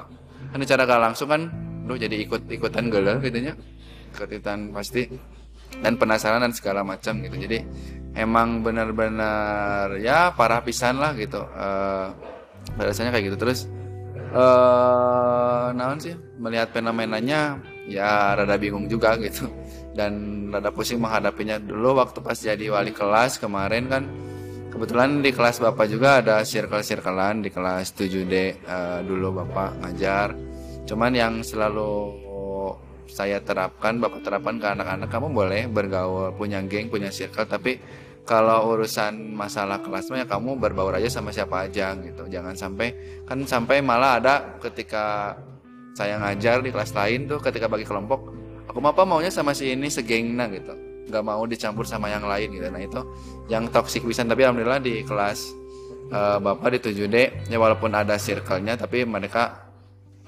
kan 0.53 0.61
cara 0.61 0.85
gak 0.87 1.01
langsung 1.01 1.27
kan 1.27 1.41
lu 1.83 1.97
jadi 1.97 2.21
ikut 2.21 2.47
ikutan 2.47 2.87
galau 2.87 3.17
gitu 3.19 3.51
ikutan 4.23 4.71
pasti 4.71 5.11
dan 5.81 5.99
penasaran 5.99 6.43
dan 6.43 6.53
segala 6.55 6.81
macam 6.87 7.19
gitu. 7.19 7.35
Jadi 7.35 7.59
emang 8.15 8.63
benar-benar 8.63 9.99
ya 9.99 10.31
parah 10.31 10.63
pisan 10.63 10.99
lah 11.01 11.11
gitu. 11.17 11.43
Uh, 11.43 12.15
rasanya 12.79 13.11
kayak 13.11 13.33
gitu. 13.33 13.37
Terus 13.39 13.59
eh 14.35 15.67
naon 15.71 15.99
sih 16.01 16.15
melihat 16.39 16.75
fenomenanya 16.75 17.59
ya 17.87 18.35
rada 18.35 18.55
bingung 18.55 18.87
juga 18.87 19.15
gitu. 19.19 19.47
Dan 19.95 20.47
rada 20.51 20.71
pusing 20.71 20.99
menghadapinya. 20.99 21.59
Dulu 21.59 21.99
waktu 21.99 22.19
pas 22.19 22.35
jadi 22.35 22.71
wali 22.71 22.91
kelas 22.91 23.39
kemarin 23.39 23.87
kan 23.87 24.03
kebetulan 24.75 25.23
di 25.23 25.31
kelas 25.31 25.63
bapak 25.63 25.87
juga 25.87 26.19
ada 26.19 26.43
circle-circlean 26.43 27.39
di 27.39 27.47
kelas 27.47 27.95
7D 27.95 28.35
uh, 28.35 28.35
eh, 28.43 28.99
dulu 29.07 29.43
bapak 29.43 29.79
ngajar. 29.83 30.35
Cuman 30.85 31.11
yang 31.15 31.33
selalu 31.41 32.25
saya 33.09 33.41
terapkan 33.41 34.01
bapak 34.01 34.25
terapkan 34.25 34.57
ke 34.57 34.67
anak-anak 34.67 35.09
kamu 35.09 35.27
boleh 35.31 35.61
bergaul 35.69 36.33
punya 36.33 36.59
geng 36.65 36.89
punya 36.89 37.13
circle 37.13 37.45
tapi 37.45 37.77
kalau 38.25 38.73
urusan 38.73 39.37
masalah 39.37 39.77
kelas 39.85 40.09
ya 40.09 40.25
kamu 40.25 40.57
berbaur 40.57 40.97
aja 40.97 41.07
sama 41.13 41.29
siapa 41.29 41.69
aja 41.69 41.93
gitu. 42.01 42.25
Jangan 42.25 42.57
sampai 42.57 43.21
kan 43.29 43.45
sampai 43.45 43.85
malah 43.85 44.17
ada 44.17 44.35
ketika 44.57 45.37
saya 45.93 46.17
ngajar 46.19 46.65
di 46.65 46.73
kelas 46.73 46.91
lain 46.91 47.29
tuh 47.29 47.37
ketika 47.39 47.69
bagi 47.69 47.85
kelompok 47.85 48.33
aku 48.65 48.81
apa 48.81 49.05
maunya 49.05 49.29
sama 49.29 49.53
si 49.53 49.71
ini 49.77 49.93
segengna 49.93 50.49
gitu. 50.49 50.73
Nggak 51.05 51.21
mau 51.21 51.45
dicampur 51.45 51.85
sama 51.85 52.09
yang 52.09 52.25
lain 52.25 52.49
gitu. 52.49 52.65
Nah 52.65 52.81
itu 52.81 53.01
yang 53.45 53.69
toxic 53.69 54.01
bisa 54.01 54.25
tapi 54.25 54.41
alhamdulillah 54.41 54.81
di 54.81 55.05
kelas 55.05 55.53
uh, 56.09 56.41
bapak 56.41 56.81
di 56.81 56.97
7D 56.97 57.45
ya 57.53 57.57
walaupun 57.61 57.93
ada 57.93 58.17
circle-nya 58.17 58.73
tapi 58.73 59.05
mereka 59.05 59.64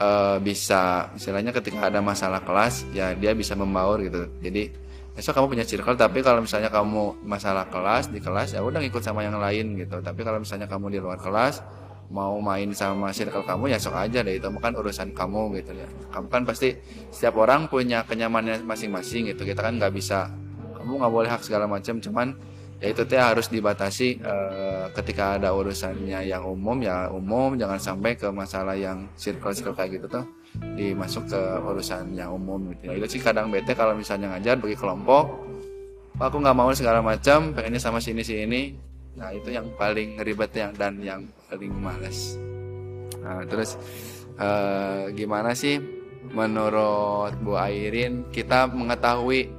uh, 0.01 0.37
bisa 0.41 1.11
istilahnya 1.17 1.51
ketika 1.53 1.89
ada 1.89 1.99
masalah 1.99 2.41
kelas 2.41 2.87
ya 2.93 3.13
dia 3.13 3.33
bisa 3.33 3.53
membaur 3.57 4.01
gitu. 4.01 4.29
Jadi 4.41 4.71
besok 5.17 5.33
kamu 5.33 5.47
punya 5.57 5.65
circle 5.65 5.97
tapi 5.97 6.21
kalau 6.21 6.45
misalnya 6.45 6.69
kamu 6.69 7.25
masalah 7.25 7.65
kelas 7.73 8.13
di 8.13 8.21
kelas 8.21 8.53
ya 8.53 8.61
udah 8.61 8.77
ngikut 8.81 9.01
sama 9.01 9.25
yang 9.25 9.37
lain 9.37 9.77
gitu. 9.77 9.99
Tapi 9.99 10.21
kalau 10.21 10.41
misalnya 10.41 10.69
kamu 10.69 10.93
di 10.93 10.99
luar 11.01 11.17
kelas 11.17 11.61
mau 12.07 12.39
main 12.39 12.71
sama 12.71 13.11
circle 13.11 13.43
kamu 13.43 13.75
ya 13.75 13.77
sok 13.83 13.99
aja 13.99 14.23
deh 14.23 14.39
itu 14.39 14.47
bukan 14.47 14.71
urusan 14.79 15.11
kamu 15.11 15.59
gitu 15.59 15.75
ya. 15.75 15.87
Kamu 16.13 16.27
kan 16.31 16.47
pasti 16.47 16.77
setiap 17.11 17.35
orang 17.41 17.67
punya 17.67 18.05
kenyamanannya 18.07 18.63
masing-masing 18.63 19.33
gitu. 19.33 19.43
Kita 19.43 19.65
kan 19.65 19.75
nggak 19.75 19.91
bisa 19.91 20.31
kamu 20.77 21.03
nggak 21.03 21.13
boleh 21.13 21.29
hak 21.29 21.43
segala 21.43 21.65
macam 21.67 21.99
cuman 21.99 22.37
ya 22.77 22.93
itu 22.93 23.01
teh 23.09 23.17
harus 23.17 23.49
dibatasi 23.49 24.21
e, 24.21 24.35
ketika 24.93 25.41
ada 25.41 25.49
urusannya 25.49 26.21
yang 26.29 26.45
umum 26.45 26.77
ya 26.85 27.09
umum 27.09 27.57
jangan 27.57 27.81
sampai 27.81 28.13
ke 28.13 28.29
masalah 28.29 28.77
yang 28.77 29.09
circle 29.17 29.49
circle 29.49 29.73
kayak 29.73 29.97
gitu 29.97 30.05
tuh 30.05 30.25
dimasuk 30.77 31.25
ke 31.25 31.41
urusan 31.65 32.13
yang 32.13 32.37
umum 32.37 32.69
gitu. 32.73 32.93
Ya 32.93 33.01
itu 33.01 33.17
sih 33.17 33.21
kadang 33.21 33.49
bete 33.49 33.73
kalau 33.73 33.97
misalnya 33.97 34.37
ngajar 34.37 34.61
bagi 34.61 34.77
kelompok 34.77 35.25
aku 36.21 36.37
nggak 36.37 36.57
mau 36.57 36.69
segala 36.73 37.01
macam 37.01 37.53
pengennya 37.53 37.81
sama 37.81 37.97
sini 37.97 38.21
sini. 38.21 38.61
Nah 39.17 39.33
itu 39.33 39.49
yang 39.49 39.73
paling 39.73 40.21
ribet 40.21 40.53
yang 40.53 40.71
dan 40.77 41.01
yang 41.01 41.25
paling 41.49 41.73
males. 41.73 42.37
Nah 43.25 43.41
terus 43.49 43.73
e, 44.37 44.49
gimana 45.17 45.57
sih 45.57 45.81
menurut 46.29 47.33
Bu 47.41 47.57
Airin 47.57 48.29
kita 48.29 48.69
mengetahui 48.69 49.49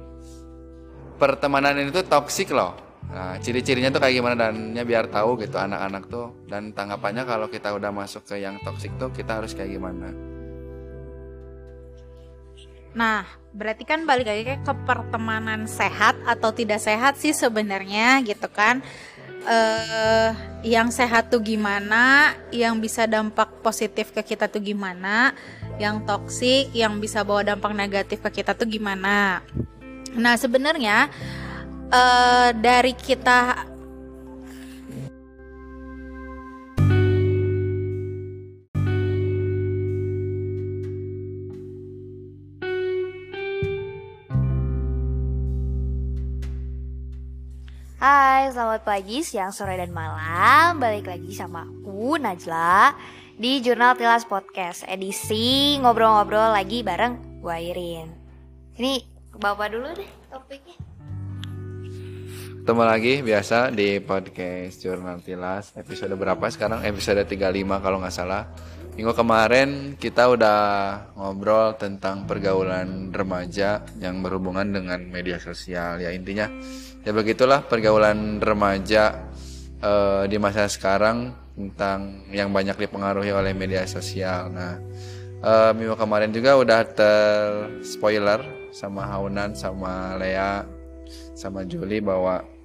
pertemanan 1.19 1.75
ini 1.83 1.91
tuh 1.91 2.07
toksik 2.07 2.55
loh 2.55 2.88
Nah, 3.19 3.35
ciri-cirinya 3.35 3.91
tuh 3.91 3.99
kayak 3.99 4.15
gimana 4.15 4.47
dan 4.47 4.71
ya 4.71 4.87
biar 4.87 5.11
tahu 5.11 5.35
gitu 5.43 5.59
anak-anak 5.59 6.07
tuh 6.07 6.31
dan 6.47 6.71
tanggapannya 6.71 7.27
kalau 7.27 7.51
kita 7.51 7.75
udah 7.75 7.91
masuk 7.91 8.23
ke 8.23 8.39
yang 8.39 8.55
toksik 8.63 8.95
tuh 8.95 9.11
kita 9.11 9.43
harus 9.43 9.51
kayak 9.51 9.75
gimana. 9.75 10.15
Nah, 12.95 13.27
berarti 13.51 13.83
kan 13.83 14.07
balik 14.07 14.23
lagi 14.23 14.55
ke 14.63 14.73
pertemanan 14.87 15.67
sehat 15.67 16.15
atau 16.23 16.55
tidak 16.55 16.79
sehat 16.79 17.19
sih 17.19 17.35
sebenarnya 17.35 18.23
gitu 18.23 18.47
kan. 18.47 18.79
Eh 19.43 20.31
yang 20.63 20.87
sehat 20.87 21.27
tuh 21.27 21.43
gimana, 21.43 22.31
yang 22.55 22.79
bisa 22.79 23.03
dampak 23.03 23.51
positif 23.59 24.15
ke 24.15 24.23
kita 24.23 24.47
tuh 24.47 24.63
gimana, 24.63 25.35
yang 25.75 26.07
toksik 26.07 26.71
yang 26.71 27.03
bisa 27.03 27.27
bawa 27.27 27.43
dampak 27.43 27.75
negatif 27.75 28.23
ke 28.23 28.39
kita 28.39 28.55
tuh 28.55 28.71
gimana. 28.71 29.43
Nah, 30.15 30.39
sebenarnya 30.39 31.11
uh, 31.89 32.49
dari 32.53 32.93
kita. 32.93 33.67
Hai, 47.99 48.47
selamat 48.55 48.87
pagi, 48.87 49.19
siang, 49.27 49.51
sore, 49.51 49.75
dan 49.75 49.91
malam. 49.91 50.79
Balik 50.79 51.11
lagi 51.11 51.35
sama 51.35 51.67
aku, 51.67 52.15
Najla 52.15 52.95
Di 53.35 53.59
Jurnal 53.59 53.99
Tilas 53.99 54.23
Podcast 54.23 54.87
Edisi 54.87 55.75
ngobrol-ngobrol 55.83 56.55
lagi 56.55 56.79
bareng 56.79 57.43
Bu 57.43 57.51
Airin 57.51 58.07
Ini 58.79 59.03
ke 59.31 59.37
bapak 59.39 59.75
dulu 59.75 59.91
deh 59.95 60.11
topiknya 60.31 60.88
Ketemu 62.69 62.85
lagi 62.85 63.25
biasa 63.25 63.73
di 63.73 63.97
podcast 63.97 64.77
Jurnal 64.77 65.25
Tilas 65.25 65.73
Episode 65.73 66.13
berapa 66.13 66.45
sekarang? 66.53 66.85
Episode 66.85 67.25
35 67.25 67.65
kalau 67.81 67.97
nggak 67.97 68.13
salah. 68.13 68.45
Minggu 68.93 69.09
kemarin 69.17 69.97
kita 69.97 70.29
udah 70.29 70.61
ngobrol 71.17 71.73
tentang 71.81 72.29
pergaulan 72.29 73.09
remaja 73.09 73.81
yang 73.97 74.21
berhubungan 74.21 74.69
dengan 74.69 75.01
media 75.01 75.41
sosial. 75.41 75.97
Ya 75.97 76.13
intinya 76.13 76.45
ya 77.01 77.09
begitulah 77.09 77.65
pergaulan 77.65 78.37
remaja 78.37 79.17
uh, 79.81 80.29
di 80.29 80.37
masa 80.37 80.69
sekarang 80.69 81.33
Tentang 81.57 82.29
yang 82.29 82.53
banyak 82.53 82.77
dipengaruhi 82.85 83.33
oleh 83.33 83.57
media 83.57 83.81
sosial. 83.89 84.53
Nah 84.53 84.77
uh, 85.41 85.73
minggu 85.73 85.97
kemarin 85.97 86.29
juga 86.29 86.53
udah 86.53 86.85
ter 86.85 87.17
spoiler 87.81 88.69
sama 88.69 89.09
Haunan 89.09 89.57
sama 89.57 90.21
Lea 90.21 90.69
sama 91.33 91.65
Juli 91.65 91.97
bahwa 91.97 92.58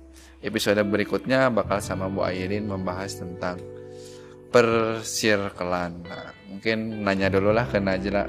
episode 0.44 0.78
berikutnya 0.84 1.48
bakal 1.48 1.80
sama 1.80 2.12
Bu 2.12 2.20
Airin 2.20 2.68
membahas 2.68 3.16
tentang 3.16 3.56
persirkelan. 4.52 6.04
Nah, 6.04 6.30
mungkin 6.52 7.02
nanya 7.02 7.32
dulu 7.32 7.50
lah 7.50 7.64
ke 7.66 7.80
Najla. 7.80 8.28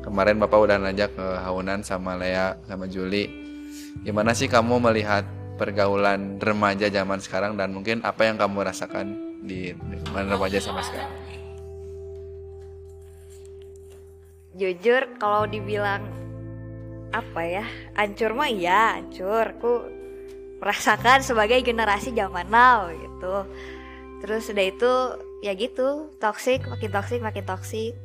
Kemarin 0.00 0.40
Bapak 0.40 0.58
udah 0.58 0.80
nanya 0.80 1.06
ke 1.12 1.22
Haunan 1.44 1.84
sama 1.84 2.16
Lea 2.16 2.56
sama 2.64 2.88
Juli. 2.88 3.28
Gimana 4.00 4.32
sih 4.32 4.48
kamu 4.48 4.80
melihat 4.80 5.28
pergaulan 5.60 6.40
remaja 6.40 6.88
zaman 6.88 7.20
sekarang 7.20 7.60
dan 7.60 7.76
mungkin 7.76 8.00
apa 8.00 8.24
yang 8.24 8.40
kamu 8.40 8.64
rasakan 8.64 9.12
di 9.44 9.76
lingkungan 9.76 10.26
remaja 10.32 10.56
sama 10.56 10.80
sekarang? 10.80 11.12
Jujur 14.56 15.06
kalau 15.20 15.44
dibilang 15.44 16.02
apa 17.12 17.42
ya, 17.44 17.64
ancur 17.94 18.32
mah 18.32 18.48
iya, 18.48 18.98
ancur. 18.98 19.54
Ku 19.60 19.99
merasakan 20.60 21.24
sebagai 21.24 21.58
generasi 21.64 22.12
zaman 22.12 22.46
now 22.52 22.92
gitu. 22.92 23.48
Terus 24.20 24.52
udah 24.52 24.66
itu 24.68 24.92
ya 25.40 25.56
gitu. 25.56 26.12
Toxic 26.20 26.68
makin 26.68 26.90
toxic 26.92 27.18
makin 27.24 27.44
toxic. 27.48 27.96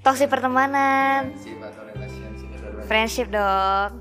Toxic 0.00 0.28
pertemanan. 0.32 1.36
Friendship 2.88 3.28
dong. 3.28 4.00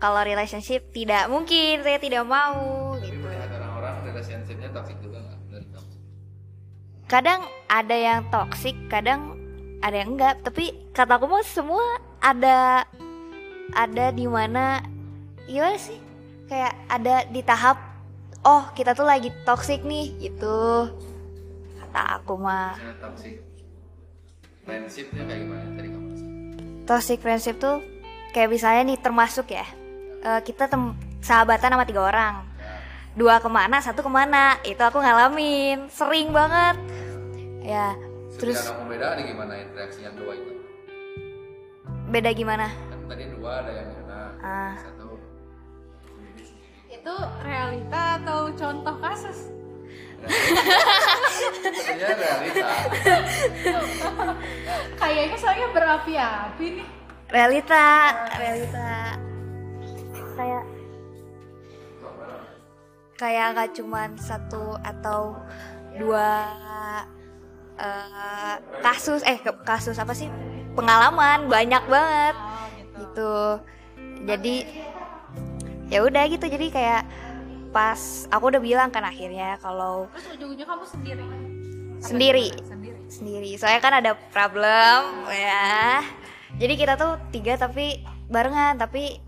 Kalau 0.00 0.20
relationship 0.24 0.88
tidak 0.94 1.28
mungkin 1.28 1.84
saya 1.84 2.00
tidak 2.00 2.24
mau 2.24 2.96
gitu. 3.02 3.18
kadang 7.08 7.40
ada 7.72 7.96
yang 7.96 8.20
toxic 8.28 8.76
kadang 8.92 9.34
ada 9.80 9.96
yang 9.96 10.14
enggak. 10.14 10.40
Tapi 10.44 10.92
kataku 10.92 11.24
mau 11.26 11.42
semua 11.42 11.82
ada 12.20 12.84
ada 13.72 14.06
di 14.12 14.28
mana 14.28 14.80
gimana 15.48 15.76
sih. 15.80 15.98
Kayak 16.48 16.72
ada 16.88 17.24
di 17.28 17.40
tahap 17.40 17.76
oh 18.44 18.68
kita 18.76 18.92
tuh 18.92 19.08
lagi 19.08 19.32
toxic 19.48 19.80
nih 19.82 20.14
gitu. 20.20 20.92
Kata 21.80 22.20
aku 22.20 22.36
mah. 22.36 22.76
Toxic 23.00 23.48
friendshipnya 24.68 25.24
kayak 25.24 25.40
gimana? 25.48 25.64
Tadi 25.72 25.88
kamu 25.88 26.08
toxic 26.88 27.18
friendship 27.20 27.56
tuh 27.60 27.84
kayak 28.32 28.48
misalnya 28.48 28.92
nih 28.92 28.98
termasuk 29.00 29.52
ya 29.52 29.64
uh, 30.24 30.40
kita 30.40 30.68
tem 30.68 30.92
sahabatan 31.20 31.76
sama 31.76 31.84
tiga 31.88 32.04
orang. 32.04 32.34
Dua 33.12 33.42
ke 33.42 33.50
mana 33.50 33.82
satu 33.84 34.00
ke 34.00 34.10
mana 34.12 34.56
itu 34.64 34.78
aku 34.78 35.00
ngalamin. 35.00 35.88
Sering 35.92 36.32
banget. 36.32 36.76
Ya 37.64 37.92
terus 38.38 38.64
kamu 38.64 38.94
beda 38.94 39.06
ada 39.18 39.22
gimana 39.24 39.52
reaksi 39.74 40.00
yang 40.04 40.14
dua 40.16 40.32
itu? 40.36 40.52
Beda 42.08 42.30
gimana? 42.32 42.72
Kan 42.88 43.00
tadi 43.04 43.24
dua 43.36 43.50
ada 43.64 43.70
yang 43.74 43.88
mana 44.00 44.18
ah. 44.40 44.74
satu 44.80 44.97
itu 47.08 47.24
realita 47.40 48.20
atau 48.20 48.52
contoh 48.52 48.96
kasus? 49.00 49.48
Sebenarnya 50.28 52.16
realita. 52.20 52.68
kayaknya 55.00 55.36
soalnya 55.40 55.68
berapi-api 55.72 56.66
nih. 56.76 56.88
Realita. 57.32 57.88
Realita. 58.36 58.92
Kayak 60.36 60.64
kayak 63.16 63.46
nggak 63.56 63.70
cuman 63.80 64.10
satu 64.20 64.76
atau 64.84 65.40
dua 65.96 66.44
eh, 67.80 68.56
kasus 68.84 69.24
eh 69.24 69.40
kasus 69.64 69.96
apa 69.96 70.12
sih? 70.12 70.28
Pengalaman 70.76 71.48
banyak 71.48 71.88
banget. 71.88 72.36
Gitu. 73.00 73.64
Jadi 74.28 74.54
ya 75.88 76.04
udah 76.04 76.24
gitu 76.28 76.44
jadi 76.44 76.66
kayak 76.68 77.02
pas 77.72 78.28
aku 78.32 78.52
udah 78.52 78.62
bilang 78.64 78.88
kan 78.88 79.04
akhirnya 79.04 79.60
kalau 79.60 80.08
terus 80.12 80.26
ujung-ujungnya 80.36 80.66
kamu 80.68 80.84
sendiri? 80.88 81.24
Sendiri. 81.98 82.48
sendiri? 82.64 82.98
Sendiri. 83.08 83.50
Soalnya 83.58 83.80
kan 83.82 83.94
ada 83.98 84.12
problem 84.32 85.28
ya. 85.32 86.04
Jadi 86.56 86.74
kita 86.76 86.94
tuh 86.96 87.20
tiga 87.34 87.58
tapi 87.60 88.00
barengan 88.28 88.78
tapi 88.80 89.20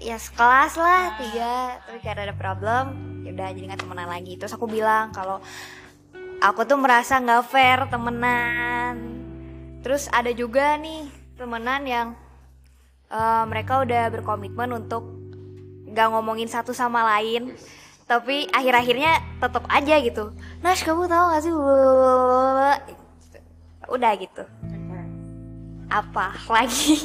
ya 0.00 0.16
sekelas 0.16 0.76
lah 0.76 1.16
tiga. 1.20 1.80
Tapi 1.84 1.98
karena 2.04 2.32
ada 2.32 2.36
problem 2.36 2.84
ya 3.24 3.30
udah 3.36 3.48
jadi 3.52 3.64
nggak 3.72 3.80
temenan 3.84 4.08
lagi. 4.08 4.34
Terus 4.36 4.52
aku 4.56 4.66
bilang 4.68 5.12
kalau 5.12 5.40
aku 6.40 6.60
tuh 6.64 6.76
merasa 6.80 7.20
nggak 7.20 7.44
fair 7.48 7.78
temenan. 7.88 8.96
Terus 9.84 10.10
ada 10.10 10.32
juga 10.34 10.76
nih 10.76 11.08
temenan 11.38 11.82
yang 11.86 12.08
eh, 13.12 13.44
mereka 13.46 13.84
udah 13.84 14.10
berkomitmen 14.12 14.74
untuk 14.74 15.27
nggak 15.98 16.14
ngomongin 16.14 16.46
satu 16.46 16.70
sama 16.70 17.02
lain 17.02 17.50
tapi 18.06 18.46
akhir-akhirnya 18.54 19.18
tetap 19.42 19.66
aja 19.66 19.98
gitu 19.98 20.30
Nash 20.62 20.86
kamu 20.86 21.10
tahu 21.10 21.24
gak 21.34 21.42
sih 21.42 21.50
udah 23.90 24.12
gitu 24.14 24.44
apa 25.90 26.38
lagi 26.46 27.02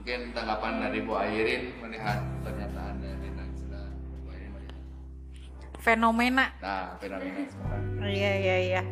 Mungkin 0.00 0.36
tanggapan 0.36 0.84
dari 0.84 1.00
Bu 1.00 1.16
Airin 1.16 1.80
melihat 1.80 2.20
pernyataan 2.44 3.00
dari 3.00 3.28
Najla. 3.40 3.88
Bu 4.20 4.28
Airin 4.28 4.50
melihat. 4.52 4.76
fenomena 5.80 6.46
Nah, 6.60 6.92
fenomena. 7.00 7.40
Iya 8.04 8.32
iya 8.36 8.56
iya. 8.60 8.82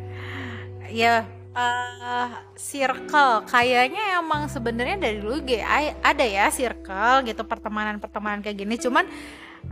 Ya 0.89 1.21
eh, 1.53 2.29
circle 2.57 3.45
kayaknya 3.45 4.19
emang 4.19 4.49
sebenarnya 4.49 4.97
dari 4.97 5.17
dulu 5.21 5.41
ay- 5.61 5.95
ada 6.01 6.25
ya 6.25 6.49
circle 6.49 7.29
gitu 7.29 7.41
pertemanan-pertemanan 7.45 8.41
kayak 8.41 8.57
gini. 8.57 8.75
Cuman 8.81 9.05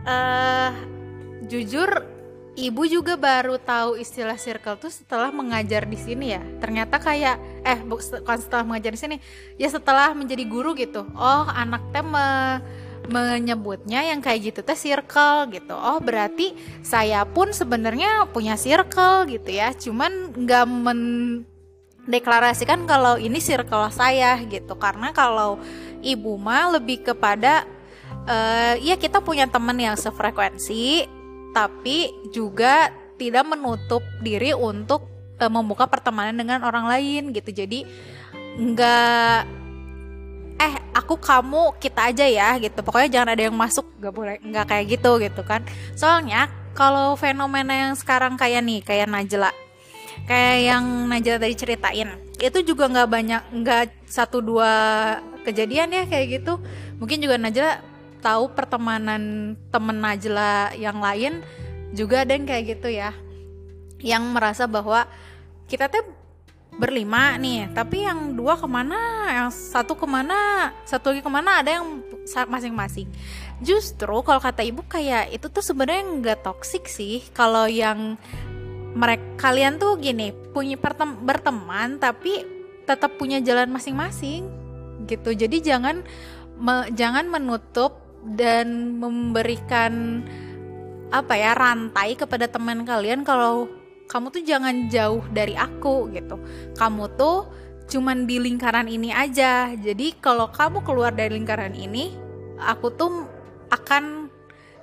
eh 0.06 0.70
jujur 1.50 1.90
ibu 2.52 2.82
juga 2.84 3.16
baru 3.16 3.56
tahu 3.56 3.96
istilah 3.96 4.36
circle 4.36 4.76
tuh 4.76 4.92
setelah 4.92 5.32
mengajar 5.32 5.88
di 5.88 5.96
sini 5.96 6.36
ya. 6.36 6.42
Ternyata 6.60 7.00
kayak 7.00 7.36
eh 7.64 7.78
bukan 7.82 8.38
setelah 8.38 8.64
mengajar 8.64 8.92
di 8.94 9.00
sini, 9.00 9.16
ya 9.56 9.68
setelah 9.72 10.12
menjadi 10.12 10.44
guru 10.48 10.76
gitu. 10.76 11.04
Oh, 11.16 11.44
anak 11.48 11.82
teh 11.92 12.04
me- 12.04 12.60
menyebutnya 13.02 14.06
yang 14.14 14.22
kayak 14.22 14.52
gitu 14.52 14.60
teh 14.62 14.78
circle 14.78 15.50
gitu. 15.50 15.74
Oh, 15.74 15.98
berarti 15.98 16.54
saya 16.86 17.26
pun 17.26 17.50
sebenarnya 17.50 18.30
punya 18.30 18.54
circle 18.54 19.26
gitu 19.26 19.50
ya. 19.50 19.74
Cuman 19.74 20.30
nggak 20.36 20.64
mendeklarasikan 22.06 22.84
kalau 22.84 23.18
ini 23.18 23.38
circle 23.38 23.90
saya 23.94 24.38
gitu. 24.46 24.74
Karena 24.78 25.14
kalau 25.14 25.58
ibu 26.02 26.34
mah 26.38 26.78
lebih 26.78 27.02
kepada 27.06 27.66
eh 28.22 28.78
ya 28.82 28.94
kita 28.94 29.18
punya 29.18 29.50
teman 29.50 29.74
yang 29.74 29.98
sefrekuensi 29.98 31.10
tapi 31.50 32.10
juga 32.30 32.94
tidak 33.18 33.44
menutup 33.50 34.02
diri 34.22 34.54
untuk 34.54 35.06
eh, 35.38 35.50
membuka 35.50 35.90
pertemanan 35.90 36.34
dengan 36.34 36.62
orang 36.62 36.86
lain 36.86 37.34
gitu. 37.34 37.50
Jadi 37.50 37.86
nggak 38.52 39.62
eh 40.62 40.74
aku 40.94 41.18
kamu 41.18 41.74
kita 41.82 42.14
aja 42.14 42.26
ya 42.28 42.54
gitu 42.62 42.86
pokoknya 42.86 43.10
jangan 43.10 43.30
ada 43.34 43.42
yang 43.50 43.56
masuk 43.56 43.82
nggak 43.98 44.14
boleh 44.14 44.36
nggak 44.46 44.66
kayak 44.70 44.84
gitu 44.94 45.10
gitu 45.18 45.42
kan 45.42 45.66
soalnya 45.98 46.46
kalau 46.72 47.18
fenomena 47.18 47.90
yang 47.90 47.94
sekarang 47.98 48.38
kayak 48.38 48.62
nih 48.62 48.78
kayak 48.84 49.10
Najla 49.10 49.50
kayak 50.26 50.58
yang 50.62 50.84
Najla 51.10 51.36
tadi 51.42 51.54
ceritain. 51.56 52.08
Itu 52.38 52.58
juga 52.66 52.90
nggak 52.90 53.08
banyak 53.08 53.42
nggak 53.62 53.82
satu 54.06 54.42
dua 54.42 54.72
kejadian 55.46 55.94
ya 55.94 56.04
kayak 56.06 56.42
gitu. 56.42 56.58
Mungkin 56.98 57.18
juga 57.22 57.36
Najla 57.38 57.70
tahu 58.22 58.54
pertemanan 58.54 59.54
temen 59.70 59.98
Najla 59.98 60.74
yang 60.78 61.02
lain 61.02 61.42
juga 61.92 62.22
ada 62.22 62.32
yang 62.34 62.46
kayak 62.46 62.78
gitu 62.78 62.88
ya. 62.90 63.10
Yang 64.02 64.24
merasa 64.34 64.64
bahwa 64.66 65.06
kita 65.70 65.86
tuh 65.90 66.22
berlima 66.72 67.36
nih 67.36 67.68
tapi 67.76 68.08
yang 68.08 68.32
dua 68.32 68.56
ke 68.56 68.64
mana 68.64 69.28
yang 69.28 69.48
satu 69.52 69.92
ke 69.92 70.08
mana 70.08 70.72
satu 70.88 71.12
lagi 71.12 71.20
ke 71.20 71.28
mana 71.28 71.60
ada 71.60 71.76
yang 71.76 72.00
masing-masing. 72.48 73.12
Justru 73.60 74.24
kalau 74.24 74.40
kata 74.40 74.64
ibu 74.64 74.80
kayak 74.88 75.36
itu 75.36 75.46
tuh 75.52 75.60
sebenarnya 75.60 76.02
nggak 76.18 76.38
toksik 76.42 76.88
sih. 76.88 77.28
Kalau 77.36 77.68
yang 77.68 78.16
mereka 78.92 79.48
kalian 79.48 79.80
tuh 79.80 79.96
gini 79.96 80.30
punya 80.52 80.76
pertem- 80.76 81.20
berteman 81.24 81.96
tapi 81.96 82.44
tetap 82.84 83.16
punya 83.16 83.40
jalan 83.40 83.72
masing-masing 83.72 84.46
gitu. 85.08 85.32
Jadi 85.32 85.64
jangan 85.64 86.04
me- 86.58 86.90
jangan 86.92 87.26
menutup 87.26 87.98
dan 88.22 88.98
memberikan 89.02 90.22
apa 91.12 91.34
ya 91.36 91.52
rantai 91.52 92.16
kepada 92.16 92.48
teman 92.48 92.86
kalian 92.88 93.26
kalau 93.26 93.68
kamu 94.08 94.28
tuh 94.28 94.44
jangan 94.44 94.74
jauh 94.92 95.24
dari 95.32 95.56
aku 95.56 96.12
gitu. 96.12 96.36
Kamu 96.76 97.16
tuh 97.16 97.48
cuman 97.88 98.28
di 98.28 98.36
lingkaran 98.38 98.88
ini 98.88 99.10
aja. 99.12 99.72
Jadi 99.72 100.20
kalau 100.20 100.52
kamu 100.52 100.84
keluar 100.84 101.12
dari 101.16 101.40
lingkaran 101.40 101.72
ini 101.72 102.12
aku 102.60 102.92
tuh 102.92 103.24
akan 103.72 104.28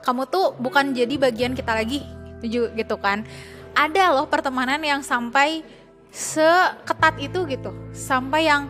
kamu 0.02 0.24
tuh 0.32 0.56
bukan 0.58 0.96
jadi 0.96 1.16
bagian 1.20 1.54
kita 1.54 1.76
lagi 1.76 2.02
gitu 2.42 2.96
kan 2.98 3.28
ada 3.80 4.12
loh 4.12 4.28
pertemanan 4.28 4.84
yang 4.84 5.00
sampai 5.00 5.64
seketat 6.12 7.16
itu 7.24 7.48
gitu. 7.48 7.72
Sampai 7.96 8.52
yang 8.52 8.68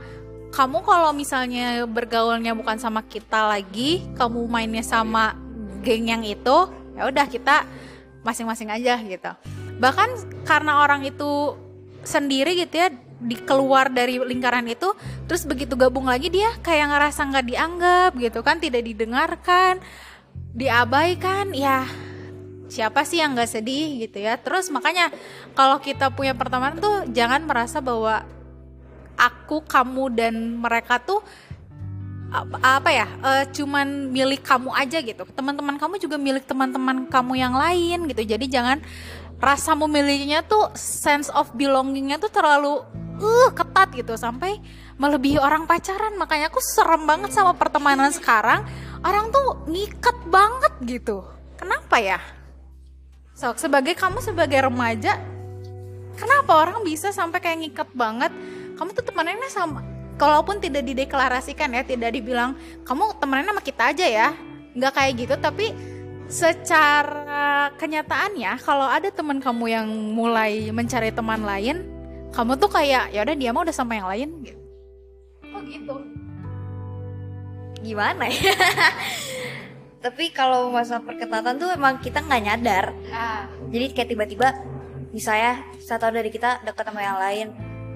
kamu 0.54 0.86
kalau 0.86 1.10
misalnya 1.18 1.82
bergaulnya 1.90 2.54
bukan 2.54 2.78
sama 2.78 3.02
kita 3.02 3.50
lagi 3.50 4.06
kamu 4.14 4.46
mainnya 4.46 4.86
sama 4.86 5.34
geng 5.82 6.10
yang 6.10 6.22
itu 6.22 6.58
ya 6.94 7.10
udah 7.10 7.26
kita 7.26 7.66
masing-masing 8.22 8.70
aja 8.70 9.02
gitu. 9.02 9.32
Bahkan 9.82 10.10
karena 10.46 10.86
orang 10.86 11.02
itu 11.10 11.58
sendiri 12.06 12.54
gitu 12.54 12.78
ya 12.78 12.94
di 13.20 13.36
keluar 13.36 13.92
dari 13.92 14.16
lingkaran 14.16 14.64
itu 14.72 14.96
terus 15.28 15.44
begitu 15.44 15.76
gabung 15.76 16.08
lagi 16.08 16.32
dia 16.32 16.56
kayak 16.64 16.88
ngerasa 16.88 17.28
nggak 17.28 17.48
dianggap 17.52 18.12
gitu 18.16 18.40
kan 18.40 18.64
tidak 18.64 18.88
didengarkan 18.88 19.84
diabaikan 20.56 21.52
ya 21.52 21.84
siapa 22.70 23.04
sih 23.04 23.20
yang 23.20 23.34
nggak 23.36 23.50
sedih 23.50 24.06
gitu 24.08 24.22
ya. 24.22 24.38
Terus 24.38 24.70
makanya 24.70 25.10
kalau 25.58 25.82
kita 25.82 26.14
punya 26.14 26.38
pertemanan 26.38 26.78
tuh 26.78 27.10
jangan 27.12 27.44
merasa 27.44 27.82
bahwa 27.82 28.24
aku 29.20 29.66
kamu 29.68 30.06
dan 30.16 30.34
mereka 30.62 31.02
tuh 31.04 31.20
apa, 32.30 32.90
ya 32.94 33.10
eh, 33.26 33.44
cuman 33.50 34.14
milik 34.14 34.46
kamu 34.46 34.70
aja 34.72 35.02
gitu. 35.02 35.26
Teman-teman 35.34 35.82
kamu 35.82 35.98
juga 35.98 36.16
milik 36.22 36.46
teman-teman 36.46 37.10
kamu 37.10 37.34
yang 37.36 37.58
lain 37.58 38.06
gitu. 38.06 38.22
Jadi 38.22 38.46
jangan 38.46 38.78
rasa 39.42 39.74
memilikinya 39.74 40.46
tuh 40.46 40.70
sense 40.78 41.34
of 41.34 41.50
belongingnya 41.58 42.22
tuh 42.22 42.30
terlalu 42.30 42.86
uh 43.18 43.50
ketat 43.52 43.90
gitu. 43.98 44.14
Sampai 44.14 44.62
melebihi 45.02 45.42
orang 45.42 45.66
pacaran. 45.66 46.16
Makanya 46.22 46.54
aku 46.54 46.62
serem 46.62 47.10
banget 47.10 47.34
sama 47.34 47.58
pertemanan 47.58 48.14
sekarang. 48.14 48.62
Orang 49.02 49.34
tuh 49.34 49.66
ngikat 49.66 50.18
banget 50.30 50.74
gitu. 50.86 51.26
Kenapa 51.58 51.98
ya 51.98 52.22
so 53.40 53.56
sebagai 53.56 53.96
kamu 53.96 54.20
sebagai 54.20 54.68
remaja 54.68 55.16
kenapa 56.20 56.52
orang 56.60 56.84
bisa 56.84 57.16
sampai 57.16 57.40
kayak 57.40 57.58
ngikat 57.64 57.90
banget? 57.96 58.32
Kamu 58.76 58.92
tuh 58.92 59.08
temenannya 59.08 59.48
sama 59.48 59.80
kalaupun 60.20 60.60
tidak 60.60 60.84
dideklarasikan 60.84 61.72
ya 61.72 61.88
tidak 61.88 62.12
dibilang 62.12 62.60
kamu 62.84 63.16
temenannya 63.24 63.56
sama 63.56 63.64
kita 63.64 63.84
aja 63.96 64.06
ya. 64.06 64.30
Nggak 64.76 64.94
kayak 64.94 65.14
gitu 65.16 65.36
tapi 65.40 65.72
secara 66.28 67.74
kenyataannya 67.80 68.60
kalau 68.62 68.86
ada 68.86 69.08
teman 69.10 69.40
kamu 69.40 69.66
yang 69.72 69.88
mulai 70.14 70.70
mencari 70.70 71.10
teman 71.10 71.42
lain 71.42 71.88
kamu 72.30 72.62
tuh 72.62 72.70
kayak 72.70 73.10
ya 73.10 73.26
udah 73.26 73.36
dia 73.40 73.50
mah 73.56 73.64
udah 73.64 73.76
sama 73.76 73.96
yang 73.96 74.08
lain. 74.12 74.30
Gitu 74.44 74.60
oh 75.56 75.62
gitu. 75.64 75.96
Gimana 77.80 78.28
ya 78.28 78.52
tapi 80.00 80.32
kalau 80.32 80.72
masalah 80.72 81.04
perketatan 81.04 81.60
tuh 81.60 81.70
emang 81.76 82.00
kita 82.00 82.24
nggak 82.24 82.44
nyadar. 82.44 82.86
Ah. 83.12 83.52
Jadi 83.68 83.86
kayak 83.92 84.10
tiba-tiba 84.16 84.48
misalnya 85.12 85.68
satu 85.84 86.08
dari 86.08 86.32
kita 86.32 86.64
deket 86.64 86.86
sama 86.88 87.02
yang 87.04 87.20
lain 87.20 87.48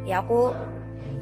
ya 0.04 0.20
aku 0.20 0.52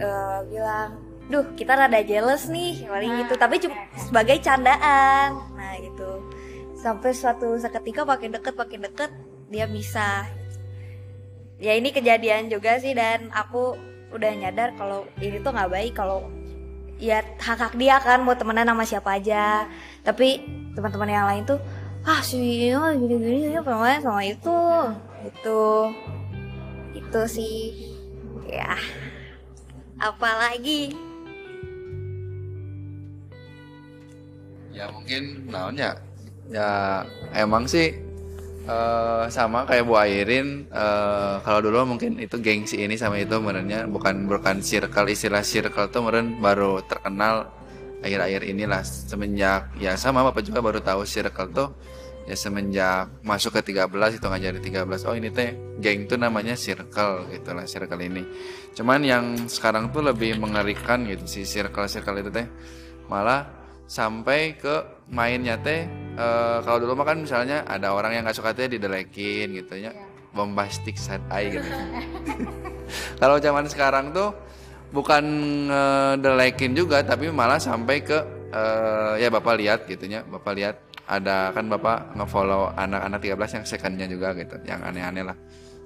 eh, 0.02 0.40
bilang 0.50 0.98
duh 1.30 1.46
kita 1.54 1.78
rada 1.78 2.02
jealous 2.02 2.50
nih 2.50 2.90
paling 2.90 3.26
gitu. 3.26 3.34
Tapi 3.38 3.56
cuma 3.62 3.78
sebagai 3.94 4.42
candaan. 4.42 5.38
Nah 5.54 5.74
gitu. 5.78 6.26
Sampai 6.74 7.14
suatu 7.14 7.62
seketika 7.62 8.02
makin 8.02 8.34
deket 8.34 8.58
makin 8.58 8.82
deket 8.82 9.14
dia 9.54 9.70
bisa 9.70 10.26
ya 11.62 11.78
ini 11.78 11.94
kejadian 11.94 12.50
juga 12.50 12.82
sih 12.82 12.98
dan 12.98 13.30
aku 13.30 13.78
udah 14.12 14.34
nyadar 14.34 14.74
kalau 14.76 15.06
ini 15.22 15.38
tuh 15.46 15.54
nggak 15.54 15.72
baik 15.72 15.94
kalau 15.94 16.26
ya 16.98 17.22
hak 17.38 17.58
hak 17.58 17.74
dia 17.78 18.02
kan 18.02 18.26
mau 18.26 18.34
temenan 18.34 18.66
sama 18.66 18.86
siapa 18.86 19.22
aja 19.22 19.70
tapi 20.02 20.42
teman-teman 20.74 21.10
yang 21.10 21.28
lain 21.30 21.44
tuh 21.46 21.60
ah 22.02 22.18
si 22.26 22.42
ini 22.42 22.74
gini 22.74 23.16
gini 23.22 23.54
ya 23.54 23.62
pemain 23.62 24.02
sama 24.02 24.26
itu. 24.26 24.58
Itu 25.22 25.62
itu 26.98 27.22
sih. 27.30 27.58
Ya. 28.50 28.76
Apalagi? 30.02 30.98
Ya 34.74 34.90
mungkin 34.90 35.46
naon 35.52 35.78
ya? 35.78 35.94
Emang 37.38 37.70
sih 37.70 37.94
eh, 38.66 39.24
sama 39.30 39.70
kayak 39.70 39.86
Bu 39.86 39.94
Airin 39.96 40.66
eh, 40.74 41.36
kalau 41.46 41.60
dulu 41.62 41.96
mungkin 41.96 42.18
itu 42.18 42.42
gengsi 42.42 42.82
ini 42.82 42.98
sama 42.98 43.22
itu 43.22 43.38
sebenarnya 43.38 43.86
bukan 43.86 44.26
bukan 44.26 44.60
circle 44.66 45.08
istilah 45.14 45.46
circle 45.46 45.88
tuh 45.94 46.02
meren 46.02 46.42
baru 46.42 46.82
terkenal 46.90 47.61
akhir-akhir 48.02 48.42
inilah 48.50 48.82
semenjak 48.84 49.70
ya 49.78 49.94
sama 49.96 50.26
Bapak 50.26 50.42
juga 50.46 50.60
baru 50.60 50.82
tahu 50.82 51.06
circle 51.06 51.50
tuh 51.54 51.70
ya 52.26 52.38
semenjak 52.38 53.10
masuk 53.26 53.58
ke 53.62 53.74
13 53.74 54.18
itu 54.18 54.26
ngajarin 54.26 54.62
13 54.62 55.10
oh 55.10 55.16
ini 55.18 55.30
teh 55.34 55.58
geng 55.82 56.06
tuh 56.06 56.22
namanya 56.22 56.54
circle 56.54 57.30
gitu 57.34 57.50
lah 57.54 57.66
circle 57.66 58.02
ini. 58.02 58.22
Cuman 58.78 59.02
yang 59.02 59.26
sekarang 59.50 59.90
tuh 59.90 60.06
lebih 60.06 60.38
mengerikan 60.38 61.06
gitu 61.10 61.26
si 61.26 61.42
circle 61.46 61.90
circle 61.90 62.22
itu 62.22 62.30
teh 62.30 62.46
malah 63.10 63.50
sampai 63.90 64.56
ke 64.56 65.06
mainnya 65.12 65.60
teh 65.60 65.84
eh, 66.16 66.58
kalau 66.64 66.78
dulu 66.80 67.02
mah 67.02 67.08
kan 67.12 67.18
misalnya 67.26 67.66
ada 67.66 67.92
orang 67.92 68.16
yang 68.16 68.24
nggak 68.24 68.38
suka 68.38 68.54
teh 68.54 68.70
didelekin 68.70 69.52
gitu 69.58 69.76
ya 69.82 69.92
bombastic 70.32 70.96
side 70.96 71.24
eye 71.28 71.52
gitu. 71.52 71.68
Kalau 73.20 73.38
zaman 73.40 73.68
sekarang 73.68 74.16
tuh 74.16 74.32
bukan 74.92 75.24
ngedelekin 75.72 76.76
juga 76.76 77.02
tapi 77.02 77.32
malah 77.32 77.58
sampai 77.58 78.04
ke 78.04 78.20
eh, 78.52 79.24
ya 79.24 79.32
bapak 79.32 79.56
lihat 79.58 79.80
gitunya. 79.88 80.22
Bapak 80.28 80.54
lihat 80.54 80.76
ada 81.08 81.52
kan 81.56 81.68
bapak 81.68 82.16
ngefollow 82.16 82.72
anak-anak 82.76 83.20
13 83.20 83.58
yang 83.60 83.66
secondnya 83.66 84.08
juga 84.08 84.36
gitu 84.36 84.56
yang 84.68 84.84
aneh-aneh 84.84 85.24
lah. 85.26 85.38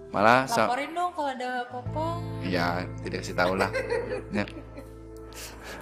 Malah 0.09 0.49
laporin 0.49 0.91
dong 0.93 1.11
kalau 1.13 1.31
ada 1.31 1.49
popo 1.69 2.05
ya 2.45 2.83
tidak 3.05 3.23
kasih 3.23 3.37
tahu 3.37 3.53
lah. 3.55 3.69
Ya. 4.33 4.45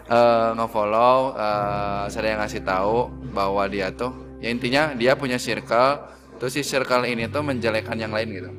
Eh, 0.03 0.49
ngefollow 0.59 1.31
eh, 1.39 2.03
saya 2.12 2.36
yang 2.36 2.43
ngasih 2.43 2.62
tahu 2.67 3.07
bahwa 3.31 3.63
dia 3.71 3.88
tuh 3.88 4.12
ya 4.43 4.51
intinya 4.51 4.91
dia 4.91 5.15
punya 5.15 5.39
circle 5.39 6.12
terus 6.36 6.59
si 6.59 6.62
circle 6.65 7.07
ini 7.07 7.31
tuh 7.31 7.39
menjelekkan 7.39 7.95
yang 7.95 8.12
lain 8.12 8.29
gitu. 8.36 8.51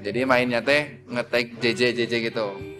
Jadi 0.00 0.22
mainnya 0.22 0.62
teh 0.62 1.02
ngetek 1.10 1.58
JJ 1.58 1.98
JJ 1.98 2.12
gitu 2.30 2.75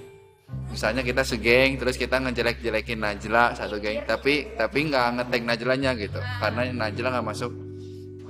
misalnya 0.71 1.03
kita 1.07 1.23
segeng 1.23 1.79
terus 1.79 1.95
kita 1.97 2.19
ngejelek-jelekin 2.23 2.99
Najla 3.01 3.57
satu 3.57 3.79
geng. 3.79 4.05
Tapi 4.05 4.57
tapi 4.59 4.79
nggak 4.91 5.07
ngetek 5.21 5.43
Najlanya 5.43 5.91
gitu. 5.99 6.21
Karena 6.43 6.63
Najla 6.71 7.09
nggak 7.19 7.27
masuk. 7.27 7.53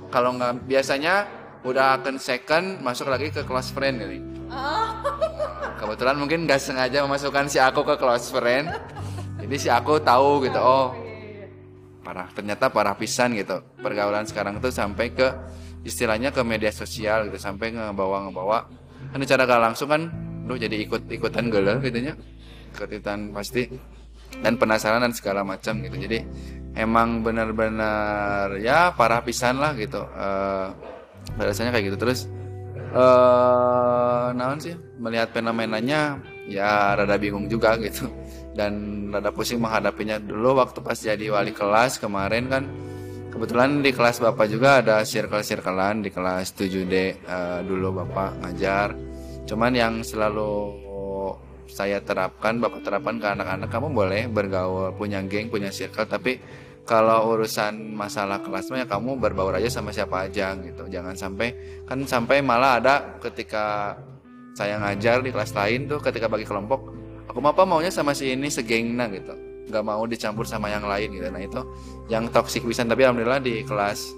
Kalau 0.07 0.35
nggak 0.35 0.65
biasanya 0.65 1.27
udah 1.65 1.99
akan 1.99 2.15
second 2.21 2.79
masuk 2.79 3.11
lagi 3.11 3.33
ke 3.33 3.43
close 3.43 3.75
friend 3.75 3.99
gitu 3.99 4.37
kebetulan 5.77 6.15
mungkin 6.17 6.47
nggak 6.47 6.59
sengaja 6.59 7.03
memasukkan 7.05 7.45
si 7.51 7.61
aku 7.61 7.85
ke 7.85 7.95
close 7.99 8.31
friend. 8.33 8.71
Jadi 9.37 9.55
si 9.61 9.69
aku 9.69 10.01
tahu 10.01 10.43
gitu 10.49 10.57
oh 10.57 10.91
parah 12.01 12.27
ternyata 12.33 12.71
parah 12.73 12.97
pisan 12.97 13.37
gitu. 13.37 13.61
Pergaulan 13.79 14.25
sekarang 14.25 14.57
tuh 14.57 14.73
sampai 14.73 15.13
ke 15.13 15.27
istilahnya 15.85 16.33
ke 16.33 16.41
media 16.41 16.73
sosial 16.73 17.29
gitu. 17.29 17.37
Sampai 17.37 17.71
ngebawa 17.75 18.27
ngebawa 18.27 18.57
kan 19.13 19.19
secara 19.23 19.47
gak 19.47 19.61
langsung 19.61 19.87
kan 19.87 20.09
lu 20.47 20.55
jadi 20.55 20.75
ikut 20.87 21.11
ikutan 21.11 21.51
galau 21.51 21.77
gitu 21.83 21.99
ikut 22.73 22.89
ikutan 22.89 23.35
pasti. 23.35 23.67
Dan 24.27 24.59
penasaran 24.59 25.01
dan 25.01 25.15
segala 25.15 25.41
macam 25.41 25.79
gitu. 25.79 25.95
Jadi 25.97 26.19
emang 26.75 27.23
benar-benar 27.23 28.59
ya 28.59 28.91
parah 28.91 29.23
pisan 29.23 29.57
lah 29.59 29.71
gitu. 29.75 30.03
Eh 30.03 30.67
rasanya 31.39 31.71
kayak 31.75 31.93
gitu. 31.93 31.97
Terus 31.99 32.19
eh 32.91 34.27
naon 34.35 34.59
sih 34.59 34.75
melihat 34.99 35.31
fenomenanya 35.31 36.19
ya 36.47 36.95
rada 36.95 37.15
bingung 37.19 37.47
juga 37.47 37.75
gitu. 37.79 38.07
Dan 38.51 39.07
rada 39.15 39.31
pusing 39.31 39.63
menghadapinya. 39.63 40.19
Dulu 40.19 40.59
waktu 40.59 40.79
pas 40.83 40.99
jadi 40.99 41.31
wali 41.31 41.55
kelas 41.55 41.97
kemarin 42.03 42.51
kan 42.51 42.63
kebetulan 43.37 43.85
di 43.85 43.93
kelas 43.93 44.17
bapak 44.17 44.47
juga 44.49 44.81
ada 44.81 45.05
circle-circlean 45.05 46.01
di 46.01 46.09
kelas 46.09 46.57
7D 46.57 46.93
eh, 47.21 47.59
dulu 47.61 48.01
bapak 48.01 48.41
ngajar 48.41 48.97
cuman 49.47 49.71
yang 49.71 49.93
selalu 50.03 50.85
saya 51.67 51.99
terapkan 51.99 52.59
bapak 52.63 52.83
terapkan 52.83 53.19
ke 53.19 53.27
anak-anak 53.27 53.69
kamu 53.69 53.87
boleh 53.91 54.21
bergaul 54.31 54.95
punya 54.95 55.19
geng 55.27 55.51
punya 55.51 55.67
circle 55.71 56.07
tapi 56.07 56.39
kalau 56.87 57.35
urusan 57.35 57.91
masalah 57.91 58.39
kelas 58.39 58.71
mah 58.71 58.79
ya 58.79 58.87
kamu 58.87 59.19
berbaur 59.19 59.51
aja 59.59 59.67
sama 59.67 59.91
siapa 59.91 60.31
aja 60.31 60.55
gitu. 60.55 60.87
Jangan 60.87 61.19
sampai 61.19 61.51
kan 61.83 61.99
sampai 62.07 62.39
malah 62.39 62.79
ada 62.79 62.95
ketika 63.19 63.99
saya 64.55 64.79
ngajar 64.79 65.19
di 65.19 65.35
kelas 65.35 65.51
lain 65.51 65.91
tuh 65.91 65.99
ketika 65.99 66.31
bagi 66.31 66.47
kelompok 66.47 66.95
aku 67.27 67.43
mah 67.43 67.51
apa 67.51 67.67
maunya 67.67 67.91
sama 67.91 68.15
si 68.15 68.31
ini 68.31 68.47
segengna 68.47 69.11
gitu. 69.11 69.35
Nggak 69.67 69.83
mau 69.83 70.07
dicampur 70.07 70.47
sama 70.47 70.71
yang 70.71 70.87
lain 70.87 71.11
gitu. 71.11 71.27
Nah 71.27 71.43
itu 71.43 71.61
yang 72.07 72.31
toxic 72.31 72.63
bisa 72.63 72.87
tapi 72.87 73.03
alhamdulillah 73.03 73.43
di 73.43 73.67
kelas 73.67 74.15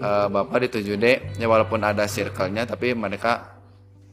eh, 0.00 0.26
bapak 0.32 0.56
di 0.64 0.68
7D 0.72 1.36
ya 1.36 1.46
walaupun 1.52 1.84
ada 1.84 2.08
circle-nya 2.08 2.64
tapi 2.64 2.96
mereka 2.96 3.55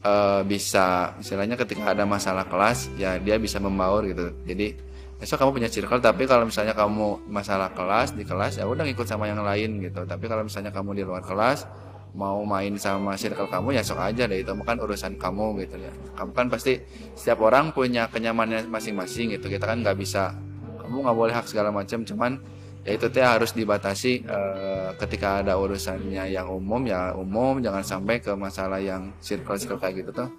eh, 0.03 0.41
bisa 0.45 1.15
istilahnya 1.17 1.55
ketika 1.55 1.95
ada 1.95 2.03
masalah 2.03 2.45
kelas 2.45 2.91
ya 2.99 3.17
dia 3.17 3.39
bisa 3.39 3.57
membaur 3.57 4.03
gitu. 4.05 4.35
Jadi 4.43 4.75
besok 5.17 5.39
kamu 5.39 5.51
punya 5.63 5.69
circle 5.71 6.03
tapi 6.03 6.27
kalau 6.27 6.43
misalnya 6.43 6.75
kamu 6.75 7.31
masalah 7.31 7.71
kelas 7.71 8.11
di 8.11 8.27
kelas 8.27 8.59
ya 8.59 8.67
udah 8.67 8.83
ngikut 8.83 9.07
sama 9.07 9.31
yang 9.31 9.41
lain 9.41 9.79
gitu. 9.79 10.03
Tapi 10.03 10.25
kalau 10.27 10.43
misalnya 10.43 10.75
kamu 10.75 10.99
di 10.99 11.03
luar 11.07 11.23
kelas 11.23 11.65
mau 12.13 12.45
main 12.45 12.77
sama 12.77 13.17
circle 13.17 13.49
kamu 13.49 13.73
ya 13.73 13.81
sok 13.81 13.97
aja 13.97 14.29
deh 14.29 14.45
itu 14.45 14.53
kan 14.53 14.77
urusan 14.77 15.17
kamu 15.17 15.65
gitu 15.65 15.81
ya. 15.81 15.91
Kamu 16.19 16.31
kan 16.35 16.45
pasti 16.51 16.77
setiap 17.17 17.41
orang 17.41 17.73
punya 17.73 18.11
kenyamanannya 18.11 18.69
masing-masing 18.69 19.33
gitu. 19.33 19.49
Kita 19.49 19.65
kan 19.65 19.81
nggak 19.81 19.97
bisa 19.97 20.35
kamu 20.83 21.09
nggak 21.09 21.17
boleh 21.17 21.33
hak 21.33 21.47
segala 21.47 21.71
macam 21.71 22.03
cuman 22.03 22.37
ya 22.83 22.99
itu 22.99 23.07
teh 23.07 23.23
harus 23.23 23.55
dibatasi 23.55 24.27
eh, 24.27 24.89
ketika 24.99 25.39
ada 25.39 25.55
urusannya 25.55 26.27
yang 26.27 26.51
umum 26.51 26.83
ya 26.83 27.15
umum 27.15 27.63
jangan 27.63 27.79
sampai 27.79 28.19
ke 28.19 28.35
masalah 28.35 28.79
yang 28.83 29.15
circle 29.23 29.55
circle 29.55 29.79
kayak 29.79 30.03
gitu 30.03 30.11
tuh 30.11 30.29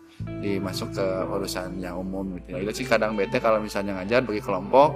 dimasuk 0.44 0.92
ke 0.92 1.06
urusan 1.24 1.80
yang 1.80 1.96
umum 1.98 2.36
gitu. 2.38 2.54
Ya 2.54 2.58
itu 2.68 2.84
sih 2.84 2.86
kadang 2.86 3.16
bete 3.16 3.40
kalau 3.40 3.64
misalnya 3.64 3.96
ngajar 3.98 4.20
bagi 4.22 4.44
kelompok 4.44 4.92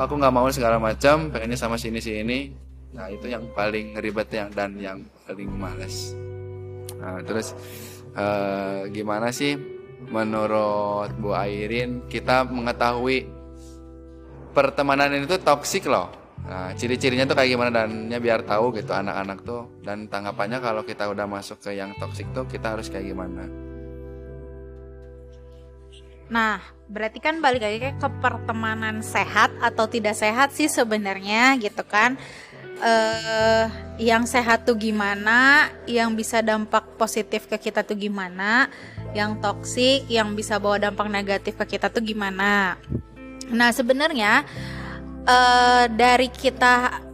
aku 0.00 0.12
nggak 0.16 0.34
mau 0.34 0.48
segala 0.48 0.80
macam 0.80 1.28
pengennya 1.28 1.60
sama 1.60 1.76
sini 1.76 2.00
sini. 2.00 2.38
Nah 2.96 3.12
itu 3.12 3.28
yang 3.28 3.44
paling 3.52 3.92
ribet 4.00 4.32
yang 4.32 4.48
dan 4.56 4.80
yang 4.80 5.04
paling 5.28 5.52
males. 5.52 6.16
Nah 6.96 7.20
terus 7.20 7.52
eh, 8.16 8.88
gimana 8.96 9.28
sih 9.28 9.60
menurut 10.08 11.12
Bu 11.20 11.36
Airin 11.36 12.08
kita 12.08 12.48
mengetahui 12.48 13.28
pertemanan 14.56 15.12
ini 15.12 15.28
tuh 15.28 15.36
toksik 15.36 15.84
loh 15.84 16.25
nah 16.46 16.70
ciri-cirinya 16.78 17.26
tuh 17.26 17.34
kayak 17.34 17.50
gimana 17.58 17.70
dan? 17.74 18.06
Ya 18.06 18.22
biar 18.22 18.46
tahu 18.46 18.70
gitu 18.78 18.94
anak-anak 18.94 19.42
tuh. 19.42 19.66
Dan 19.82 20.06
tanggapannya 20.06 20.62
kalau 20.62 20.86
kita 20.86 21.10
udah 21.10 21.26
masuk 21.26 21.58
ke 21.58 21.74
yang 21.74 21.92
toksik 21.98 22.30
tuh 22.30 22.46
kita 22.46 22.78
harus 22.78 22.86
kayak 22.86 23.10
gimana? 23.10 23.44
Nah, 26.26 26.58
berarti 26.90 27.22
kan 27.22 27.38
balik 27.38 27.62
lagi 27.62 27.78
kayak 27.78 27.98
ke 28.02 28.08
pertemanan 28.18 28.98
sehat 28.98 29.54
atau 29.62 29.86
tidak 29.86 30.18
sehat 30.18 30.50
sih 30.50 30.66
sebenarnya 30.66 31.54
gitu 31.62 31.86
kan. 31.86 32.18
Eh, 32.76 33.64
yang 33.96 34.28
sehat 34.28 34.68
tuh 34.68 34.76
gimana, 34.76 35.72
yang 35.88 36.12
bisa 36.12 36.44
dampak 36.44 36.84
positif 37.00 37.48
ke 37.48 37.56
kita 37.56 37.80
tuh 37.80 37.96
gimana, 37.96 38.68
yang 39.16 39.40
toksik, 39.40 40.04
yang 40.12 40.36
bisa 40.36 40.60
bawa 40.60 40.76
dampak 40.76 41.08
negatif 41.08 41.56
ke 41.56 41.64
kita 41.78 41.88
tuh 41.88 42.04
gimana. 42.04 42.76
Nah, 43.48 43.72
sebenarnya 43.72 44.44
eh 45.26 45.84
dari 45.90 46.30
kita 46.30 47.06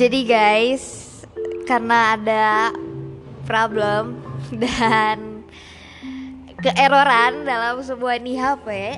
Jadi 0.00 0.24
guys, 0.24 1.12
karena 1.68 2.16
ada 2.16 2.72
problem 3.44 4.16
dan 4.64 5.44
keeroran 6.56 7.44
dalam 7.44 7.84
sebuah 7.84 8.16
nih 8.16 8.40
HP, 8.40 8.96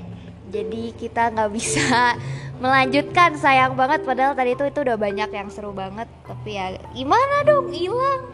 jadi 0.55 0.83
kita 0.95 1.35
nggak 1.35 1.51
bisa 1.51 2.15
melanjutkan. 2.63 3.35
Sayang 3.35 3.75
banget, 3.75 4.07
padahal 4.07 4.39
tadi 4.39 4.55
itu 4.55 4.63
itu 4.63 4.79
udah 4.87 4.95
banyak 4.95 5.31
yang 5.35 5.51
seru 5.51 5.75
banget. 5.75 6.07
Tapi 6.25 6.51
ya 6.55 6.79
gimana 6.95 7.43
dong, 7.43 7.75
hilang. 7.75 8.31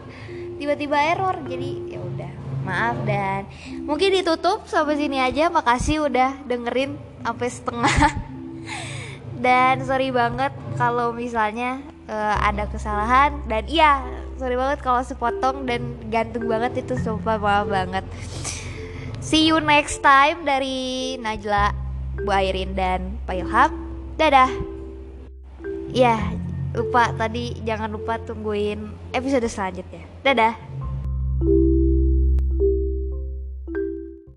Tiba-tiba 0.61 0.97
error, 1.01 1.35
jadi 1.49 1.97
ya 1.97 1.99
udah. 1.99 2.31
maaf 2.59 3.01
dan 3.07 3.49
mungkin 3.87 4.13
ditutup 4.13 4.67
sampai 4.69 4.99
sini 4.99 5.17
aja 5.17 5.49
makasih 5.49 6.05
udah 6.05 6.37
dengerin 6.45 6.99
sampai 7.23 7.47
setengah 7.49 7.97
dan 9.43 9.81
sorry 9.87 10.11
banget 10.11 10.51
kalau 10.75 11.15
misalnya 11.15 11.79
uh, 12.11 12.35
ada 12.43 12.67
kesalahan 12.67 13.39
dan 13.47 13.63
iya 13.65 14.03
sorry 14.35 14.59
banget 14.59 14.83
kalau 14.83 15.01
sepotong 15.01 15.63
dan 15.63 15.97
gantung 16.11 16.45
banget 16.45 16.83
itu 16.83 16.99
sumpah 16.99 17.39
maaf 17.39 17.67
banget 17.71 18.05
see 19.23 19.47
you 19.47 19.57
next 19.63 20.03
time 20.03 20.43
dari 20.43 21.15
Najla 21.17 21.71
Bu 22.27 22.31
Airin 22.35 22.75
dan 22.75 23.15
Pak 23.23 23.35
Ilham 23.39 23.88
Dadah. 24.19 24.51
Ya, 25.95 26.19
lupa 26.75 27.15
tadi 27.15 27.55
jangan 27.63 27.87
lupa 27.87 28.19
tungguin 28.19 28.91
episode 29.15 29.47
selanjutnya. 29.47 30.03
Dadah. 30.27 30.59